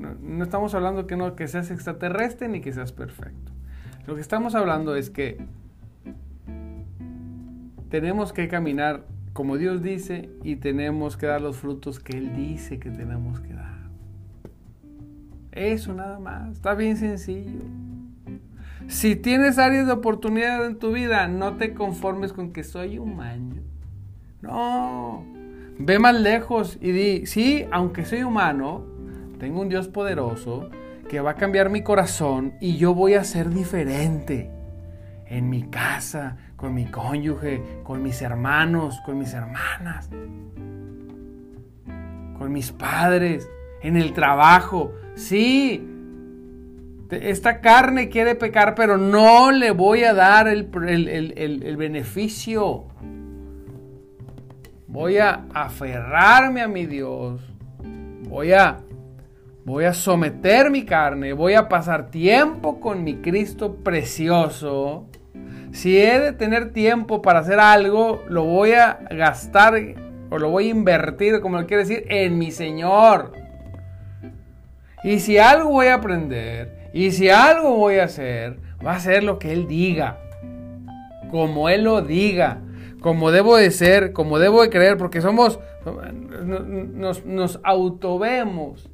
No, 0.00 0.42
estamos 0.42 0.74
hablando 0.74 1.06
que, 1.06 1.16
no, 1.16 1.36
que 1.36 1.46
seas 1.46 1.70
extraterrestre 1.70 2.48
ni 2.48 2.60
que 2.60 2.72
seas 2.72 2.92
perfecto. 2.92 3.52
Lo 4.06 4.14
que 4.14 4.22
estamos 4.22 4.54
hablando 4.54 4.96
es 4.96 5.10
que 5.10 5.38
tenemos 7.90 8.32
que 8.32 8.48
caminar 8.48 9.04
como 9.32 9.58
Dios 9.58 9.82
dice 9.82 10.30
y 10.42 10.56
tenemos 10.56 11.16
que 11.16 11.26
dar 11.26 11.40
los 11.40 11.58
frutos 11.58 12.00
que 12.00 12.16
Él 12.16 12.34
dice 12.34 12.78
que 12.78 12.90
tenemos 12.90 13.40
que 13.40 13.52
dar. 13.52 13.78
Eso 15.52 15.94
nada 15.94 16.18
más. 16.18 16.52
Está 16.52 16.74
bien 16.74 16.96
sencillo. 16.96 17.60
Si 18.88 19.16
tienes 19.16 19.58
áreas 19.58 19.86
de 19.86 19.92
oportunidad 19.92 20.66
en 20.66 20.78
tu 20.78 20.92
vida, 20.92 21.28
no 21.28 21.56
te 21.56 21.74
conformes 21.74 22.32
con 22.32 22.52
que 22.52 22.64
soy 22.64 22.98
humano. 22.98 23.56
No. 24.40 25.24
Ve 25.78 25.98
más 25.98 26.18
lejos 26.18 26.78
y 26.80 26.92
di, 26.92 27.26
sí, 27.26 27.66
aunque 27.70 28.04
soy 28.04 28.22
humano, 28.22 28.84
tengo 29.40 29.62
un 29.62 29.70
Dios 29.70 29.88
poderoso 29.88 30.68
que 31.08 31.20
va 31.20 31.30
a 31.30 31.34
cambiar 31.34 31.70
mi 31.70 31.82
corazón 31.82 32.52
y 32.60 32.76
yo 32.76 32.94
voy 32.94 33.14
a 33.14 33.24
ser 33.24 33.48
diferente 33.48 34.50
en 35.26 35.48
mi 35.48 35.62
casa, 35.62 36.36
con 36.56 36.74
mi 36.74 36.84
cónyuge, 36.84 37.62
con 37.82 38.02
mis 38.02 38.20
hermanos, 38.20 39.00
con 39.04 39.18
mis 39.18 39.32
hermanas, 39.32 40.10
con 42.38 42.52
mis 42.52 42.70
padres, 42.70 43.48
en 43.82 43.96
el 43.96 44.12
trabajo. 44.12 44.92
Sí, 45.14 45.88
esta 47.10 47.60
carne 47.60 48.10
quiere 48.10 48.34
pecar, 48.34 48.74
pero 48.74 48.98
no 48.98 49.52
le 49.52 49.70
voy 49.70 50.04
a 50.04 50.12
dar 50.12 50.48
el, 50.48 50.68
el 50.74 51.76
beneficio. 51.78 52.84
Voy 54.86 55.16
a 55.16 55.46
aferrarme 55.54 56.60
a 56.60 56.68
mi 56.68 56.84
Dios. 56.84 57.40
Voy 58.28 58.52
a 58.52 58.80
Voy 59.70 59.84
a 59.84 59.94
someter 59.94 60.68
mi 60.68 60.84
carne, 60.84 61.32
voy 61.32 61.54
a 61.54 61.68
pasar 61.68 62.10
tiempo 62.10 62.80
con 62.80 63.04
mi 63.04 63.18
Cristo 63.18 63.76
precioso. 63.84 65.06
Si 65.70 65.96
he 65.96 66.18
de 66.18 66.32
tener 66.32 66.72
tiempo 66.72 67.22
para 67.22 67.38
hacer 67.38 67.60
algo, 67.60 68.20
lo 68.28 68.42
voy 68.42 68.72
a 68.72 68.98
gastar 69.12 69.74
o 70.28 70.38
lo 70.38 70.50
voy 70.50 70.66
a 70.66 70.70
invertir, 70.70 71.40
como 71.40 71.60
lo 71.60 71.68
quiere 71.68 71.84
decir, 71.84 72.04
en 72.08 72.36
mi 72.36 72.50
Señor. 72.50 73.30
Y 75.04 75.20
si 75.20 75.38
algo 75.38 75.70
voy 75.70 75.86
a 75.86 75.94
aprender, 75.94 76.90
y 76.92 77.12
si 77.12 77.30
algo 77.30 77.76
voy 77.76 78.00
a 78.00 78.04
hacer, 78.06 78.58
va 78.84 78.96
a 78.96 79.00
ser 79.00 79.22
lo 79.22 79.38
que 79.38 79.52
Él 79.52 79.68
diga, 79.68 80.18
como 81.30 81.68
Él 81.68 81.84
lo 81.84 82.02
diga, 82.02 82.60
como 83.00 83.30
debo 83.30 83.56
de 83.56 83.70
ser, 83.70 84.12
como 84.12 84.40
debo 84.40 84.62
de 84.62 84.70
creer, 84.70 84.96
porque 84.96 85.20
somos, 85.20 85.60
nos, 86.44 87.24
nos 87.24 87.60
autovemos 87.62 88.90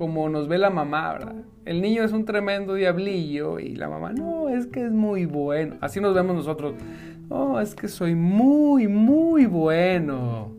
como 0.00 0.30
nos 0.30 0.48
ve 0.48 0.56
la 0.56 0.70
mamá, 0.70 1.12
¿verdad? 1.12 1.34
El 1.66 1.82
niño 1.82 2.02
es 2.04 2.12
un 2.12 2.24
tremendo 2.24 2.72
diablillo 2.72 3.58
y 3.58 3.76
la 3.76 3.86
mamá, 3.86 4.14
no, 4.14 4.48
es 4.48 4.66
que 4.66 4.86
es 4.86 4.90
muy 4.90 5.26
bueno. 5.26 5.76
Así 5.82 6.00
nos 6.00 6.14
vemos 6.14 6.34
nosotros. 6.34 6.72
No, 7.28 7.60
es 7.60 7.74
que 7.74 7.86
soy 7.86 8.14
muy, 8.14 8.88
muy 8.88 9.44
bueno. 9.44 10.52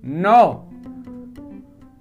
No. 0.00 0.70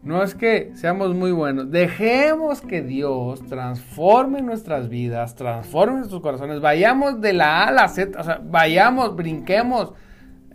No 0.03 0.23
es 0.23 0.33
que 0.35 0.71
seamos 0.75 1.13
muy 1.13 1.33
buenos. 1.33 1.69
Dejemos 1.69 2.61
que 2.61 2.81
Dios 2.81 3.45
transforme 3.47 4.41
nuestras 4.41 4.87
vidas, 4.87 5.35
transforme 5.35 5.97
nuestros 5.97 6.21
corazones. 6.21 6.61
Vayamos 6.61 7.19
de 7.19 7.33
la 7.33 7.63
A 7.63 7.67
a 7.67 7.71
la 7.73 7.89
Z, 7.89 8.17
o 8.17 8.23
sea, 8.23 8.39
vayamos, 8.41 9.17
brinquemos, 9.17 9.91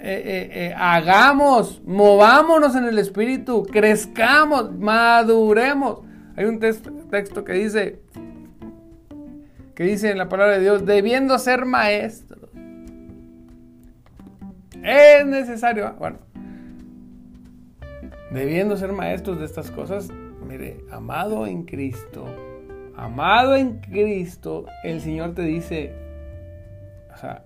eh, 0.00 0.22
eh, 0.24 0.50
eh, 0.52 0.74
hagamos, 0.74 1.82
movámonos 1.84 2.74
en 2.76 2.86
el 2.86 2.98
espíritu, 2.98 3.62
crezcamos, 3.70 4.72
maduremos. 4.72 6.13
Hay 6.36 6.46
un 6.46 6.58
texto 6.58 7.44
que 7.44 7.52
dice, 7.52 8.00
que 9.74 9.84
dice 9.84 10.10
en 10.10 10.18
la 10.18 10.28
palabra 10.28 10.54
de 10.54 10.60
Dios, 10.60 10.84
debiendo 10.84 11.38
ser 11.38 11.64
maestros. 11.64 12.50
Es 14.82 15.24
necesario. 15.26 15.94
Bueno, 15.98 16.18
debiendo 18.32 18.76
ser 18.76 18.92
maestros 18.92 19.38
de 19.38 19.46
estas 19.46 19.70
cosas, 19.70 20.10
mire, 20.46 20.84
amado 20.90 21.46
en 21.46 21.64
Cristo, 21.64 22.26
amado 22.96 23.54
en 23.54 23.78
Cristo, 23.80 24.66
el 24.82 25.00
Señor 25.00 25.34
te 25.34 25.42
dice, 25.42 25.94
o 27.14 27.16
sea, 27.16 27.44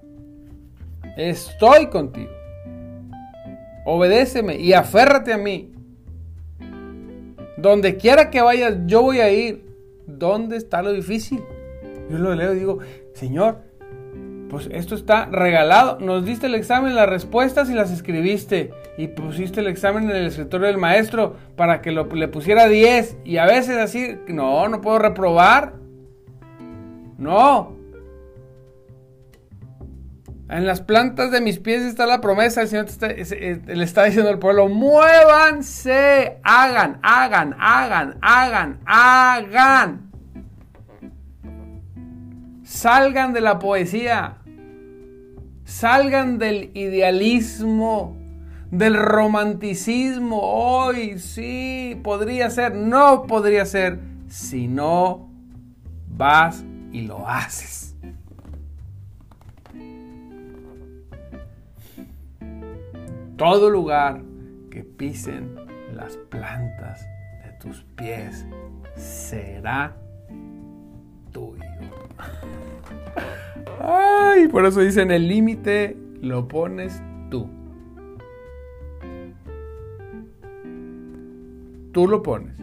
estoy 1.16 1.88
contigo. 1.88 2.30
Obedéceme 3.84 4.56
y 4.56 4.72
aférrate 4.72 5.32
a 5.32 5.38
mí. 5.38 5.74
Donde 7.58 7.96
quiera 7.96 8.30
que 8.30 8.40
vayas, 8.40 8.76
yo 8.86 9.02
voy 9.02 9.20
a 9.20 9.30
ir. 9.30 9.64
¿Dónde 10.06 10.56
está 10.56 10.80
lo 10.80 10.92
difícil? 10.92 11.40
Yo 12.08 12.18
lo 12.18 12.34
leo 12.34 12.54
y 12.54 12.58
digo, 12.58 12.78
Señor, 13.12 13.58
pues 14.48 14.68
esto 14.72 14.94
está 14.94 15.26
regalado. 15.26 15.98
Nos 16.00 16.24
diste 16.24 16.46
el 16.46 16.54
examen, 16.54 16.94
las 16.94 17.08
respuestas 17.08 17.68
y 17.68 17.74
las 17.74 17.90
escribiste. 17.90 18.70
Y 18.96 19.08
pusiste 19.08 19.60
el 19.60 19.66
examen 19.66 20.04
en 20.04 20.16
el 20.16 20.26
escritorio 20.26 20.68
del 20.68 20.78
maestro 20.78 21.34
para 21.56 21.82
que 21.82 21.90
le 21.92 22.28
pusiera 22.28 22.68
10. 22.68 23.18
Y 23.24 23.36
a 23.38 23.46
veces 23.46 23.76
así, 23.76 24.16
no, 24.28 24.68
no 24.68 24.80
puedo 24.80 24.98
reprobar. 24.98 25.74
No. 27.18 27.77
En 30.50 30.66
las 30.66 30.80
plantas 30.80 31.30
de 31.30 31.42
mis 31.42 31.58
pies 31.58 31.82
está 31.82 32.06
la 32.06 32.22
promesa. 32.22 32.62
El 32.62 32.68
Señor 32.68 32.86
le 33.66 33.84
está 33.84 34.04
diciendo 34.04 34.30
al 34.30 34.38
pueblo, 34.38 34.68
muévanse, 34.68 36.38
hagan, 36.42 36.98
hagan, 37.02 37.54
hagan, 37.58 38.18
hagan, 38.22 38.80
hagan. 38.86 40.10
Salgan 42.64 43.32
de 43.34 43.40
la 43.42 43.58
poesía. 43.58 44.38
Salgan 45.64 46.38
del 46.38 46.70
idealismo, 46.72 48.16
del 48.70 48.96
romanticismo. 48.96 50.40
Hoy 50.40 51.18
sí, 51.18 52.00
podría 52.02 52.48
ser, 52.48 52.74
no 52.74 53.24
podría 53.24 53.66
ser, 53.66 54.00
si 54.28 54.66
no 54.66 55.28
vas 56.08 56.64
y 56.90 57.02
lo 57.02 57.28
haces. 57.28 57.87
Todo 63.38 63.70
lugar 63.70 64.20
que 64.68 64.82
pisen 64.82 65.54
las 65.94 66.16
plantas 66.16 67.08
de 67.44 67.52
tus 67.60 67.84
pies 67.94 68.44
será 68.96 69.96
tuyo. 71.30 71.62
Ay, 73.80 74.48
por 74.48 74.66
eso 74.66 74.80
dicen 74.80 75.12
el 75.12 75.28
límite 75.28 75.96
lo 76.20 76.48
pones 76.48 77.00
tú. 77.30 77.48
Tú 81.92 82.08
lo 82.08 82.24
pones. 82.24 82.58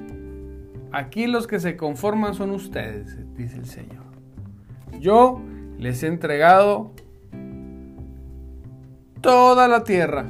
Aquí 0.92 1.28
los 1.28 1.48
que 1.48 1.62
se 1.62 1.78
conforman 1.78 2.34
son 2.34 2.52
ustedes, 2.52 3.18
dice 3.34 3.56
el 3.56 3.66
Señor. 3.66 4.04
Yo 5.00 5.42
les 5.78 6.04
he 6.04 6.08
entregado 6.08 6.92
toda 9.22 9.70
la 9.70 9.86
tierra. 9.86 10.26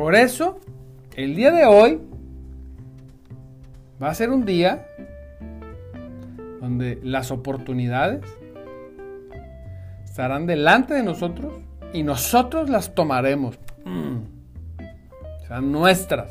Por 0.00 0.14
eso, 0.14 0.58
el 1.14 1.36
día 1.36 1.50
de 1.50 1.66
hoy 1.66 2.00
va 4.02 4.08
a 4.08 4.14
ser 4.14 4.30
un 4.30 4.46
día 4.46 4.86
donde 6.58 6.98
las 7.02 7.30
oportunidades 7.30 8.22
estarán 10.02 10.46
delante 10.46 10.94
de 10.94 11.02
nosotros 11.02 11.52
y 11.92 12.02
nosotros 12.02 12.70
las 12.70 12.94
tomaremos. 12.94 13.58
Mm. 13.84 14.20
Nuestras. 15.70 16.30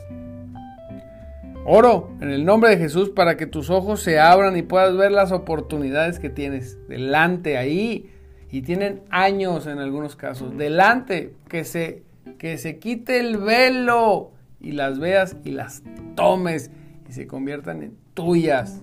Oro 1.64 2.10
en 2.22 2.32
el 2.32 2.46
nombre 2.46 2.72
de 2.72 2.78
Jesús 2.78 3.12
para 3.12 3.38
que 3.38 3.46
tus 3.46 3.70
ojos 3.70 4.02
se 4.02 4.20
abran 4.20 4.58
y 4.58 4.64
puedas 4.64 4.98
ver 4.98 5.12
las 5.12 5.32
oportunidades 5.32 6.18
que 6.18 6.32
tienes 6.32 6.80
delante 6.88 7.56
ahí. 7.56 8.10
Y 8.50 8.64
tienen 8.64 9.04
años 9.12 9.68
en 9.68 9.78
algunos 9.78 10.16
casos. 10.16 10.58
Delante, 10.58 11.36
que 11.48 11.64
se, 11.64 12.09
que 12.40 12.58
se 12.58 12.80
quite 12.80 13.20
el 13.20 13.38
velo 13.38 14.32
y 14.60 14.72
las 14.72 14.98
veas 14.98 15.36
y 15.44 15.52
las 15.52 15.84
tomes 16.16 16.72
y 17.08 17.14
se 17.14 17.28
conviertan 17.28 17.84
en 17.84 17.98
tuyas. 18.14 18.82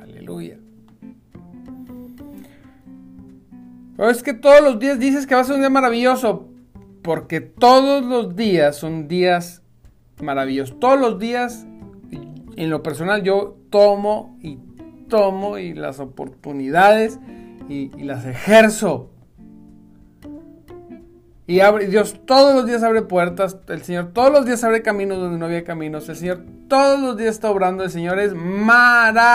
Aleluya. 0.00 0.58
Pero 3.96 4.10
es 4.10 4.22
que 4.22 4.34
todos 4.34 4.60
los 4.62 4.78
días 4.78 4.98
dices 4.98 5.26
que 5.26 5.34
va 5.34 5.40
a 5.40 5.44
ser 5.44 5.54
un 5.54 5.62
día 5.62 5.70
maravilloso, 5.70 6.48
porque 7.02 7.40
todos 7.40 8.04
los 8.04 8.36
días 8.36 8.76
son 8.76 9.08
días 9.08 9.62
maravillosos. 10.22 10.78
Todos 10.78 11.00
los 11.00 11.18
días, 11.18 11.66
en 12.56 12.70
lo 12.70 12.82
personal, 12.82 13.22
yo 13.22 13.56
tomo 13.70 14.36
y 14.42 14.58
tomo 15.08 15.58
y 15.58 15.74
las 15.74 16.00
oportunidades 16.00 17.18
y, 17.68 17.90
y 17.96 18.04
las 18.04 18.26
ejerzo. 18.26 19.13
Y 21.46 21.60
abre, 21.60 21.88
Dios 21.88 22.22
todos 22.24 22.54
los 22.54 22.64
días 22.66 22.82
abre 22.82 23.02
puertas, 23.02 23.58
el 23.68 23.82
Señor 23.82 24.12
todos 24.14 24.32
los 24.32 24.46
días 24.46 24.64
abre 24.64 24.80
caminos 24.80 25.18
donde 25.18 25.38
no 25.38 25.44
había 25.44 25.62
caminos, 25.62 26.08
el 26.08 26.16
Señor 26.16 26.40
todos 26.68 26.98
los 27.00 27.18
días 27.18 27.34
está 27.34 27.50
obrando, 27.50 27.84
el 27.84 27.90
Señor 27.90 28.18
es 28.18 28.32
maravilloso. 28.34 29.28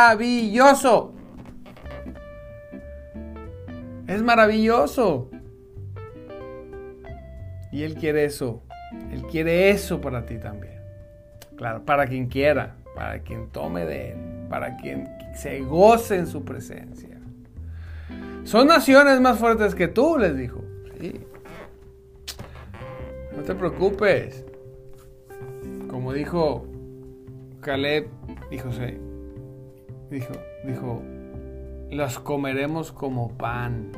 Es 4.07 4.23
maravilloso. 4.23 5.29
Y 7.71 7.83
Él 7.83 7.93
quiere 7.93 8.25
eso, 8.25 8.63
Él 9.11 9.21
quiere 9.29 9.69
eso 9.69 10.01
para 10.01 10.25
ti 10.25 10.39
también. 10.39 10.79
Claro, 11.57 11.85
para 11.85 12.07
quien 12.07 12.25
quiera, 12.25 12.75
para 12.95 13.19
quien 13.19 13.49
tome 13.49 13.85
de 13.85 14.13
Él, 14.13 14.17
para 14.49 14.77
quien 14.77 15.07
se 15.35 15.59
goce 15.59 16.15
en 16.15 16.25
su 16.25 16.43
presencia. 16.43 17.19
Son 18.45 18.65
naciones 18.65 19.21
más 19.21 19.37
fuertes 19.37 19.75
que 19.75 19.87
tú, 19.87 20.17
les 20.17 20.35
dijo. 20.35 20.63
Sí. 20.99 21.28
No 23.39 23.45
te 23.45 23.55
preocupes. 23.55 24.43
Como 25.89 26.11
dijo 26.11 26.65
Caleb 27.61 28.09
y 28.51 28.57
José, 28.57 28.99
dijo, 30.11 30.33
dijo, 30.65 31.01
los 31.89 32.19
comeremos 32.19 32.91
como 32.91 33.29
pan, 33.37 33.93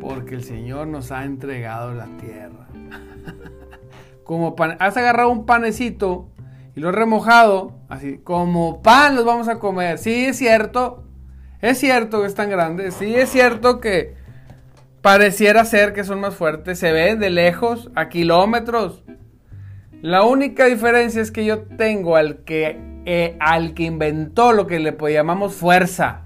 porque 0.00 0.34
el 0.34 0.44
Señor 0.44 0.86
nos 0.86 1.12
ha 1.12 1.26
entregado 1.26 1.92
la 1.92 2.06
tierra. 2.16 2.68
como 4.24 4.56
pan, 4.56 4.78
has 4.80 4.96
agarrado 4.96 5.28
un 5.28 5.44
panecito 5.44 6.30
y 6.74 6.80
lo 6.80 6.88
has 6.88 6.94
remojado, 6.94 7.74
así, 7.90 8.16
como 8.16 8.80
pan 8.80 9.14
los 9.14 9.26
vamos 9.26 9.48
a 9.48 9.58
comer. 9.58 9.98
Sí, 9.98 10.24
es 10.24 10.38
cierto, 10.38 11.04
es 11.60 11.76
cierto 11.76 12.22
que 12.22 12.28
es 12.28 12.34
tan 12.34 12.48
grande, 12.48 12.92
sí, 12.92 13.14
es 13.14 13.28
cierto 13.28 13.78
que 13.78 14.14
Pareciera 15.06 15.64
ser 15.64 15.92
que 15.92 16.02
son 16.02 16.18
más 16.18 16.34
fuertes, 16.34 16.80
se 16.80 16.90
ven 16.90 17.20
de 17.20 17.30
lejos, 17.30 17.92
a 17.94 18.08
kilómetros. 18.08 19.04
La 20.02 20.24
única 20.24 20.64
diferencia 20.64 21.22
es 21.22 21.30
que 21.30 21.44
yo 21.44 21.60
tengo 21.60 22.16
al 22.16 22.38
que, 22.38 22.80
eh, 23.04 23.36
al 23.38 23.72
que 23.74 23.84
inventó 23.84 24.52
lo 24.52 24.66
que 24.66 24.80
le 24.80 24.96
llamamos 25.12 25.54
fuerza. 25.54 26.22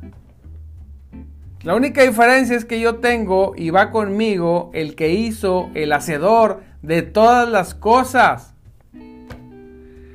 La 1.62 1.74
única 1.74 2.04
diferencia 2.04 2.56
es 2.56 2.64
que 2.64 2.80
yo 2.80 3.00
tengo 3.00 3.52
y 3.54 3.68
va 3.68 3.90
conmigo 3.90 4.70
el 4.72 4.94
que 4.94 5.10
hizo 5.10 5.68
el 5.74 5.92
hacedor 5.92 6.62
de 6.80 7.02
todas 7.02 7.46
las 7.46 7.74
cosas. 7.74 8.54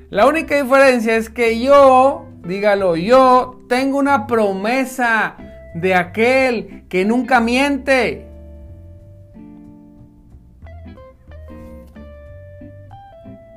La 0.09 0.25
única 0.25 0.59
diferencia 0.59 1.15
es 1.15 1.29
que 1.29 1.59
yo, 1.59 2.25
dígalo, 2.43 2.95
yo 2.95 3.59
tengo 3.69 3.99
una 3.99 4.25
promesa 4.25 5.35
de 5.75 5.93
aquel 5.93 6.85
que 6.89 7.05
nunca 7.05 7.39
miente. 7.39 8.33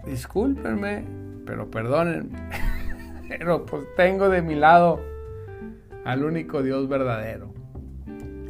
Discúlpenme, 0.09 1.05
pero 1.47 1.71
perdónenme. 1.71 2.39
pero 3.29 3.65
pues 3.67 3.85
tengo 3.97 4.29
de 4.29 4.43
mi 4.43 4.55
lado 4.55 5.01
al 6.05 6.25
único 6.25 6.63
Dios 6.63 6.89
verdadero. 6.89 7.53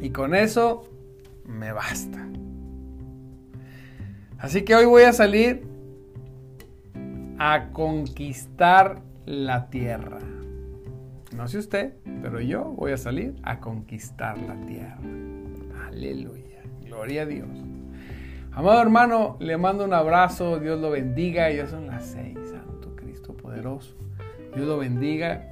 Y 0.01 0.11
con 0.11 0.33
eso 0.33 0.89
me 1.45 1.71
basta. 1.71 2.25
Así 4.37 4.63
que 4.63 4.75
hoy 4.75 4.85
voy 4.85 5.03
a 5.03 5.11
salir 5.11 5.67
a 7.37 7.69
conquistar 7.73 9.01
la 9.25 9.69
tierra. 9.69 10.19
No 11.35 11.47
sé 11.47 11.59
usted, 11.59 11.93
pero 12.21 12.39
yo 12.39 12.63
voy 12.63 12.93
a 12.93 12.97
salir 12.97 13.35
a 13.43 13.59
conquistar 13.59 14.37
la 14.37 14.55
tierra. 14.65 14.99
Aleluya. 15.87 16.63
Gloria 16.85 17.23
a 17.23 17.25
Dios. 17.25 17.49
Amado 18.59 18.81
hermano, 18.81 19.37
le 19.39 19.55
mando 19.55 19.85
un 19.85 19.93
abrazo, 19.93 20.59
Dios 20.59 20.81
lo 20.81 20.91
bendiga, 20.91 21.49
ya 21.49 21.65
son 21.65 21.87
las 21.87 22.07
seis, 22.07 22.37
Santo 22.51 22.93
Cristo 22.93 23.33
poderoso. 23.33 23.95
Dios 24.53 24.67
lo 24.67 24.77
bendiga. 24.77 25.45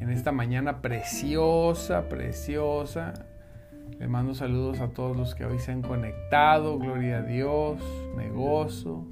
en 0.00 0.08
esta 0.08 0.32
mañana 0.32 0.80
preciosa, 0.80 2.08
preciosa. 2.08 3.12
Le 3.98 4.08
mando 4.08 4.32
saludos 4.32 4.80
a 4.80 4.88
todos 4.88 5.14
los 5.14 5.34
que 5.34 5.44
hoy 5.44 5.58
se 5.58 5.72
han 5.72 5.82
conectado. 5.82 6.78
Gloria 6.78 7.18
a 7.18 7.22
Dios, 7.24 7.78
me 8.16 8.30
gozo. 8.30 9.04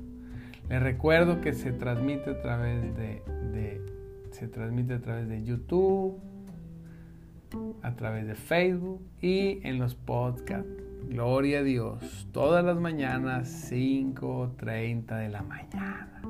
Les 0.70 0.83
recuerdo 0.83 1.42
que 1.42 1.52
se 1.52 1.70
transmite 1.70 2.30
a 2.30 2.40
través 2.40 2.96
de, 2.96 3.22
de 3.52 3.83
se 4.30 4.48
transmite 4.48 4.94
a 4.94 5.02
través 5.02 5.28
de 5.28 5.44
YouTube, 5.44 6.18
a 7.83 7.94
través 7.94 8.26
de 8.26 8.37
Facebook 8.37 9.02
y 9.20 9.61
en 9.68 9.78
los 9.78 9.94
podcasts. 9.94 10.84
Gloria 11.08 11.60
a 11.60 11.62
Dios. 11.62 12.28
Todas 12.32 12.64
las 12.64 12.76
mañanas, 12.76 13.70
5.30 13.70 15.18
de 15.18 15.28
la 15.28 15.42
mañana. 15.42 16.22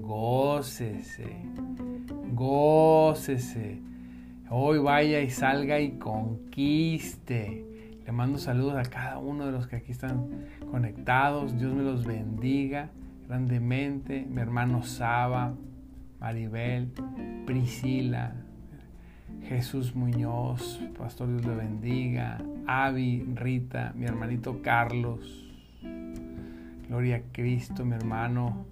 Gócese. 0.00 1.36
Gócese. 2.32 3.80
Hoy 4.50 4.78
vaya 4.78 5.20
y 5.20 5.30
salga 5.30 5.80
y 5.80 5.98
conquiste. 5.98 7.64
Le 8.04 8.12
mando 8.12 8.38
saludos 8.38 8.76
a 8.76 8.88
cada 8.88 9.18
uno 9.18 9.46
de 9.46 9.52
los 9.52 9.66
que 9.66 9.76
aquí 9.76 9.92
están 9.92 10.28
conectados. 10.70 11.58
Dios 11.58 11.74
me 11.74 11.82
los 11.82 12.06
bendiga 12.06 12.90
grandemente. 13.26 14.26
Mi 14.28 14.40
hermano 14.40 14.82
Saba, 14.82 15.56
Maribel, 16.20 16.92
Priscila, 17.46 18.34
Jesús 19.48 19.94
Muñoz, 19.94 20.80
Pastor 20.98 21.28
Dios 21.28 21.46
le 21.46 21.54
bendiga, 21.54 22.38
Avi, 22.66 23.24
Rita, 23.34 23.92
mi 23.94 24.04
hermanito 24.04 24.60
Carlos, 24.60 25.44
Gloria 26.88 27.16
a 27.16 27.32
Cristo, 27.32 27.84
mi 27.84 27.94
hermano, 27.94 28.66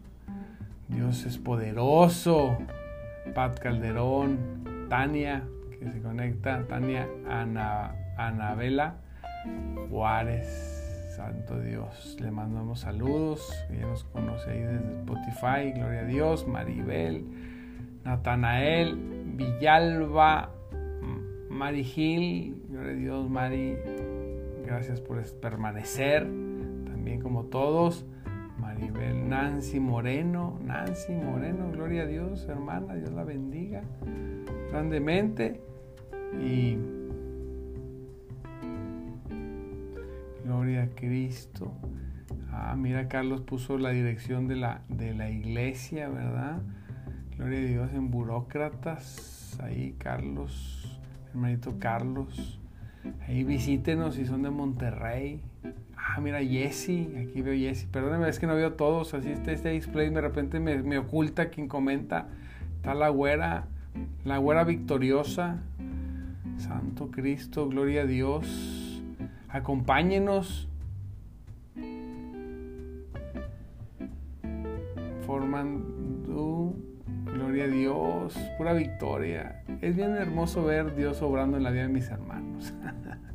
Dios 0.88 1.26
es 1.26 1.38
poderoso, 1.38 2.58
Pat 3.34 3.58
Calderón, 3.60 4.86
Tania, 4.88 5.44
que 5.78 5.92
se 5.92 6.00
conecta, 6.00 6.66
Tania 6.66 7.08
Ana, 7.28 7.94
Anabela 8.16 8.96
Juárez, 9.90 11.12
Santo 11.14 11.60
Dios, 11.60 12.16
le 12.20 12.32
mandamos 12.32 12.80
saludos, 12.80 13.48
ella 13.70 13.86
nos 13.86 14.02
conoce 14.04 14.50
ahí 14.50 14.60
desde 14.60 14.92
Spotify, 14.98 15.72
Gloria 15.72 16.00
a 16.00 16.04
Dios, 16.04 16.48
Maribel, 16.48 17.24
Natanael, 18.04 18.96
Villalba, 19.36 20.50
Mari 21.54 21.84
Gil, 21.84 22.56
gloria 22.68 22.90
a 22.90 22.96
Dios, 22.96 23.30
Mari, 23.30 23.76
gracias 24.66 25.00
por 25.00 25.22
permanecer, 25.40 26.24
también 26.24 27.20
como 27.20 27.44
todos. 27.44 28.04
Maribel, 28.58 29.28
Nancy 29.28 29.78
Moreno, 29.78 30.58
Nancy 30.64 31.12
Moreno, 31.12 31.70
gloria 31.70 32.02
a 32.02 32.06
Dios, 32.06 32.44
hermana, 32.48 32.96
Dios 32.96 33.12
la 33.12 33.22
bendiga 33.22 33.82
grandemente. 34.70 35.60
Y 36.42 36.76
gloria 40.44 40.82
a 40.82 40.88
Cristo. 40.88 41.70
Ah, 42.50 42.74
mira, 42.76 43.06
Carlos 43.06 43.42
puso 43.42 43.78
la 43.78 43.90
dirección 43.90 44.48
de 44.48 44.56
la, 44.56 44.82
de 44.88 45.14
la 45.14 45.30
iglesia, 45.30 46.08
¿verdad? 46.08 46.62
Gloria 47.36 47.60
a 47.60 47.62
Dios 47.62 47.90
en 47.92 48.10
burócratas. 48.10 49.56
Ahí, 49.62 49.94
Carlos 49.98 50.73
hermanito 51.34 51.74
Carlos. 51.80 52.60
Ahí 53.26 53.42
visítenos 53.42 54.14
si 54.14 54.24
son 54.24 54.42
de 54.42 54.50
Monterrey. 54.50 55.40
Ah, 55.96 56.20
mira, 56.20 56.42
Jesse, 56.42 57.08
aquí 57.18 57.42
veo 57.42 57.54
Jesse. 57.54 57.86
Perdóneme, 57.86 58.28
es 58.28 58.38
que 58.38 58.46
no 58.46 58.54
veo 58.54 58.74
todos. 58.74 59.14
Así 59.14 59.30
está 59.30 59.50
este 59.50 59.70
display, 59.70 60.10
de 60.10 60.20
repente 60.20 60.60
me, 60.60 60.80
me 60.82 60.98
oculta 60.98 61.50
quien 61.50 61.66
comenta. 61.66 62.28
Está 62.76 62.94
la 62.94 63.08
güera, 63.08 63.66
la 64.24 64.38
güera 64.38 64.62
victoriosa. 64.64 65.58
Santo 66.56 67.10
Cristo, 67.10 67.68
gloria 67.68 68.02
a 68.02 68.06
Dios. 68.06 69.02
Acompáñenos. 69.48 70.68
Formando 75.26 76.76
Gloria 77.34 77.64
a 77.64 77.66
Dios, 77.66 78.38
pura 78.56 78.72
victoria. 78.72 79.60
Es 79.82 79.96
bien 79.96 80.14
hermoso 80.14 80.64
ver 80.64 80.94
Dios 80.94 81.20
obrando 81.20 81.56
en 81.56 81.64
la 81.64 81.72
vida 81.72 81.82
de 81.82 81.88
mis 81.88 82.08
hermanos. 82.08 82.72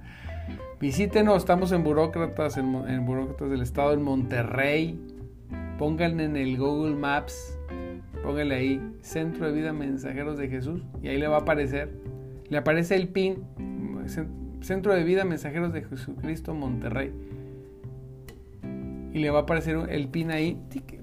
Visítenos, 0.80 1.40
estamos 1.40 1.74
en 1.74 1.84
Burócratas, 1.84 2.56
en, 2.58 3.06
Burócratas 3.06 3.50
del 3.50 3.62
Estado, 3.62 3.92
en 3.92 4.02
Monterrey. 4.02 4.98
Pónganle 5.78 6.24
en 6.24 6.38
el 6.38 6.58
Google 6.58 6.96
Maps, 6.96 7.60
pónganle 8.24 8.56
ahí, 8.56 8.92
Centro 9.02 9.48
de 9.48 9.52
Vida 9.52 9.74
Mensajeros 9.74 10.38
de 10.38 10.48
Jesús, 10.48 10.82
y 11.04 11.10
ahí 11.10 11.18
le 11.18 11.28
va 11.28 11.36
a 11.36 11.42
aparecer. 11.42 11.92
Le 12.48 12.58
aparece 12.58 12.96
el 12.96 13.10
PIN, 13.10 13.44
Centro 14.62 14.96
de 14.96 15.04
Vida 15.04 15.26
Mensajeros 15.26 15.74
de 15.74 15.84
Jesucristo, 15.84 16.54
Monterrey. 16.54 17.12
Y 19.12 19.20
le 19.20 19.30
va 19.32 19.40
a 19.40 19.42
aparecer 19.42 19.78
el 19.90 20.08
PIN 20.08 20.32
ahí, 20.32 20.58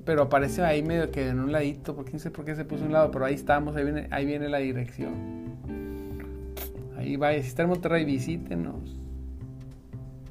pero 0.05 0.23
aparece 0.23 0.62
ahí 0.62 0.83
medio 0.83 1.11
que 1.11 1.29
en 1.29 1.40
un 1.40 1.51
ladito, 1.51 1.97
porque 1.97 2.12
no 2.12 2.19
sé 2.21 2.31
por 2.31 2.45
qué 2.45 2.55
se 2.55 2.64
puso 2.64 2.85
un 2.85 2.92
lado, 2.92 3.11
pero 3.11 3.25
ahí 3.25 3.35
estamos, 3.35 3.75
ahí 3.75 3.85
viene, 3.85 4.07
ahí 4.11 4.25
viene 4.25 4.49
la 4.49 4.59
dirección. 4.59 5.57
Ahí 6.97 7.16
vaya, 7.16 7.42
si 7.42 7.49
está 7.49 7.62
en 7.62 7.71
Monterrey, 7.71 8.05
visítenos. 8.05 8.97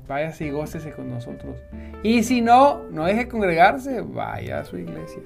Vaya 0.07 0.33
y 0.39 0.49
gócese 0.51 0.91
con 0.91 1.09
nosotros. 1.09 1.57
Y 2.03 2.23
si 2.23 2.41
no, 2.41 2.83
no 2.91 3.05
deje 3.05 3.27
congregarse, 3.27 4.01
vaya 4.01 4.59
a 4.59 4.65
su 4.65 4.77
iglesia. 4.77 5.23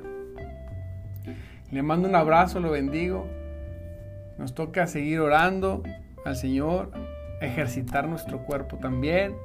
Le 1.72 1.84
mando 1.84 2.08
un 2.08 2.16
abrazo, 2.16 2.60
lo 2.60 2.72
bendigo. 2.72 3.28
Nos 4.38 4.56
toca 4.56 4.88
seguir 4.88 5.20
orando 5.20 5.84
al 6.26 6.36
Señor, 6.36 6.92
ejercitar 7.42 8.08
nuestro 8.08 8.40
cuerpo 8.46 8.78
también, 8.78 9.36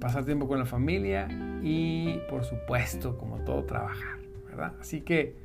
pasar 0.00 0.24
tiempo 0.24 0.48
con 0.48 0.58
la 0.58 0.66
familia 0.66 1.28
y 1.62 2.18
por 2.28 2.44
supuesto, 2.44 3.16
como 3.18 3.38
todo, 3.38 3.64
trabajar. 3.64 4.16
Así 4.80 5.02
que 5.02 5.36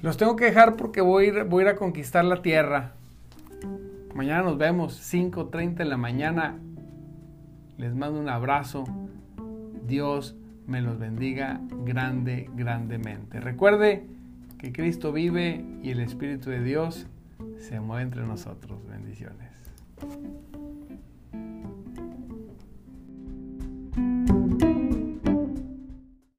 los 0.00 0.16
tengo 0.16 0.36
que 0.36 0.46
dejar 0.46 0.76
porque 0.76 1.00
voy 1.00 1.24
a 1.24 1.28
ir, 1.28 1.44
voy 1.44 1.64
a, 1.64 1.70
a 1.70 1.76
conquistar 1.76 2.24
la 2.24 2.42
tierra. 2.42 2.94
Mañana 4.14 4.42
nos 4.42 4.58
vemos, 4.58 4.98
5.30 5.14 5.74
de 5.74 5.84
la 5.84 5.96
mañana. 5.96 6.58
Les 7.76 7.94
mando 7.94 8.20
un 8.20 8.28
abrazo. 8.28 8.84
Dios 9.86 10.36
me 10.66 10.80
los 10.80 10.98
bendiga 10.98 11.60
grande, 11.84 12.48
grandemente. 12.54 13.40
Recuerde 13.40 14.06
que 14.58 14.72
Cristo 14.72 15.12
vive 15.12 15.64
y 15.82 15.90
el 15.90 16.00
Espíritu 16.00 16.50
de 16.50 16.62
Dios 16.62 17.06
se 17.58 17.80
mueve 17.80 18.02
entre 18.02 18.22
nosotros. 18.22 18.78
Bendiciones. 18.88 19.50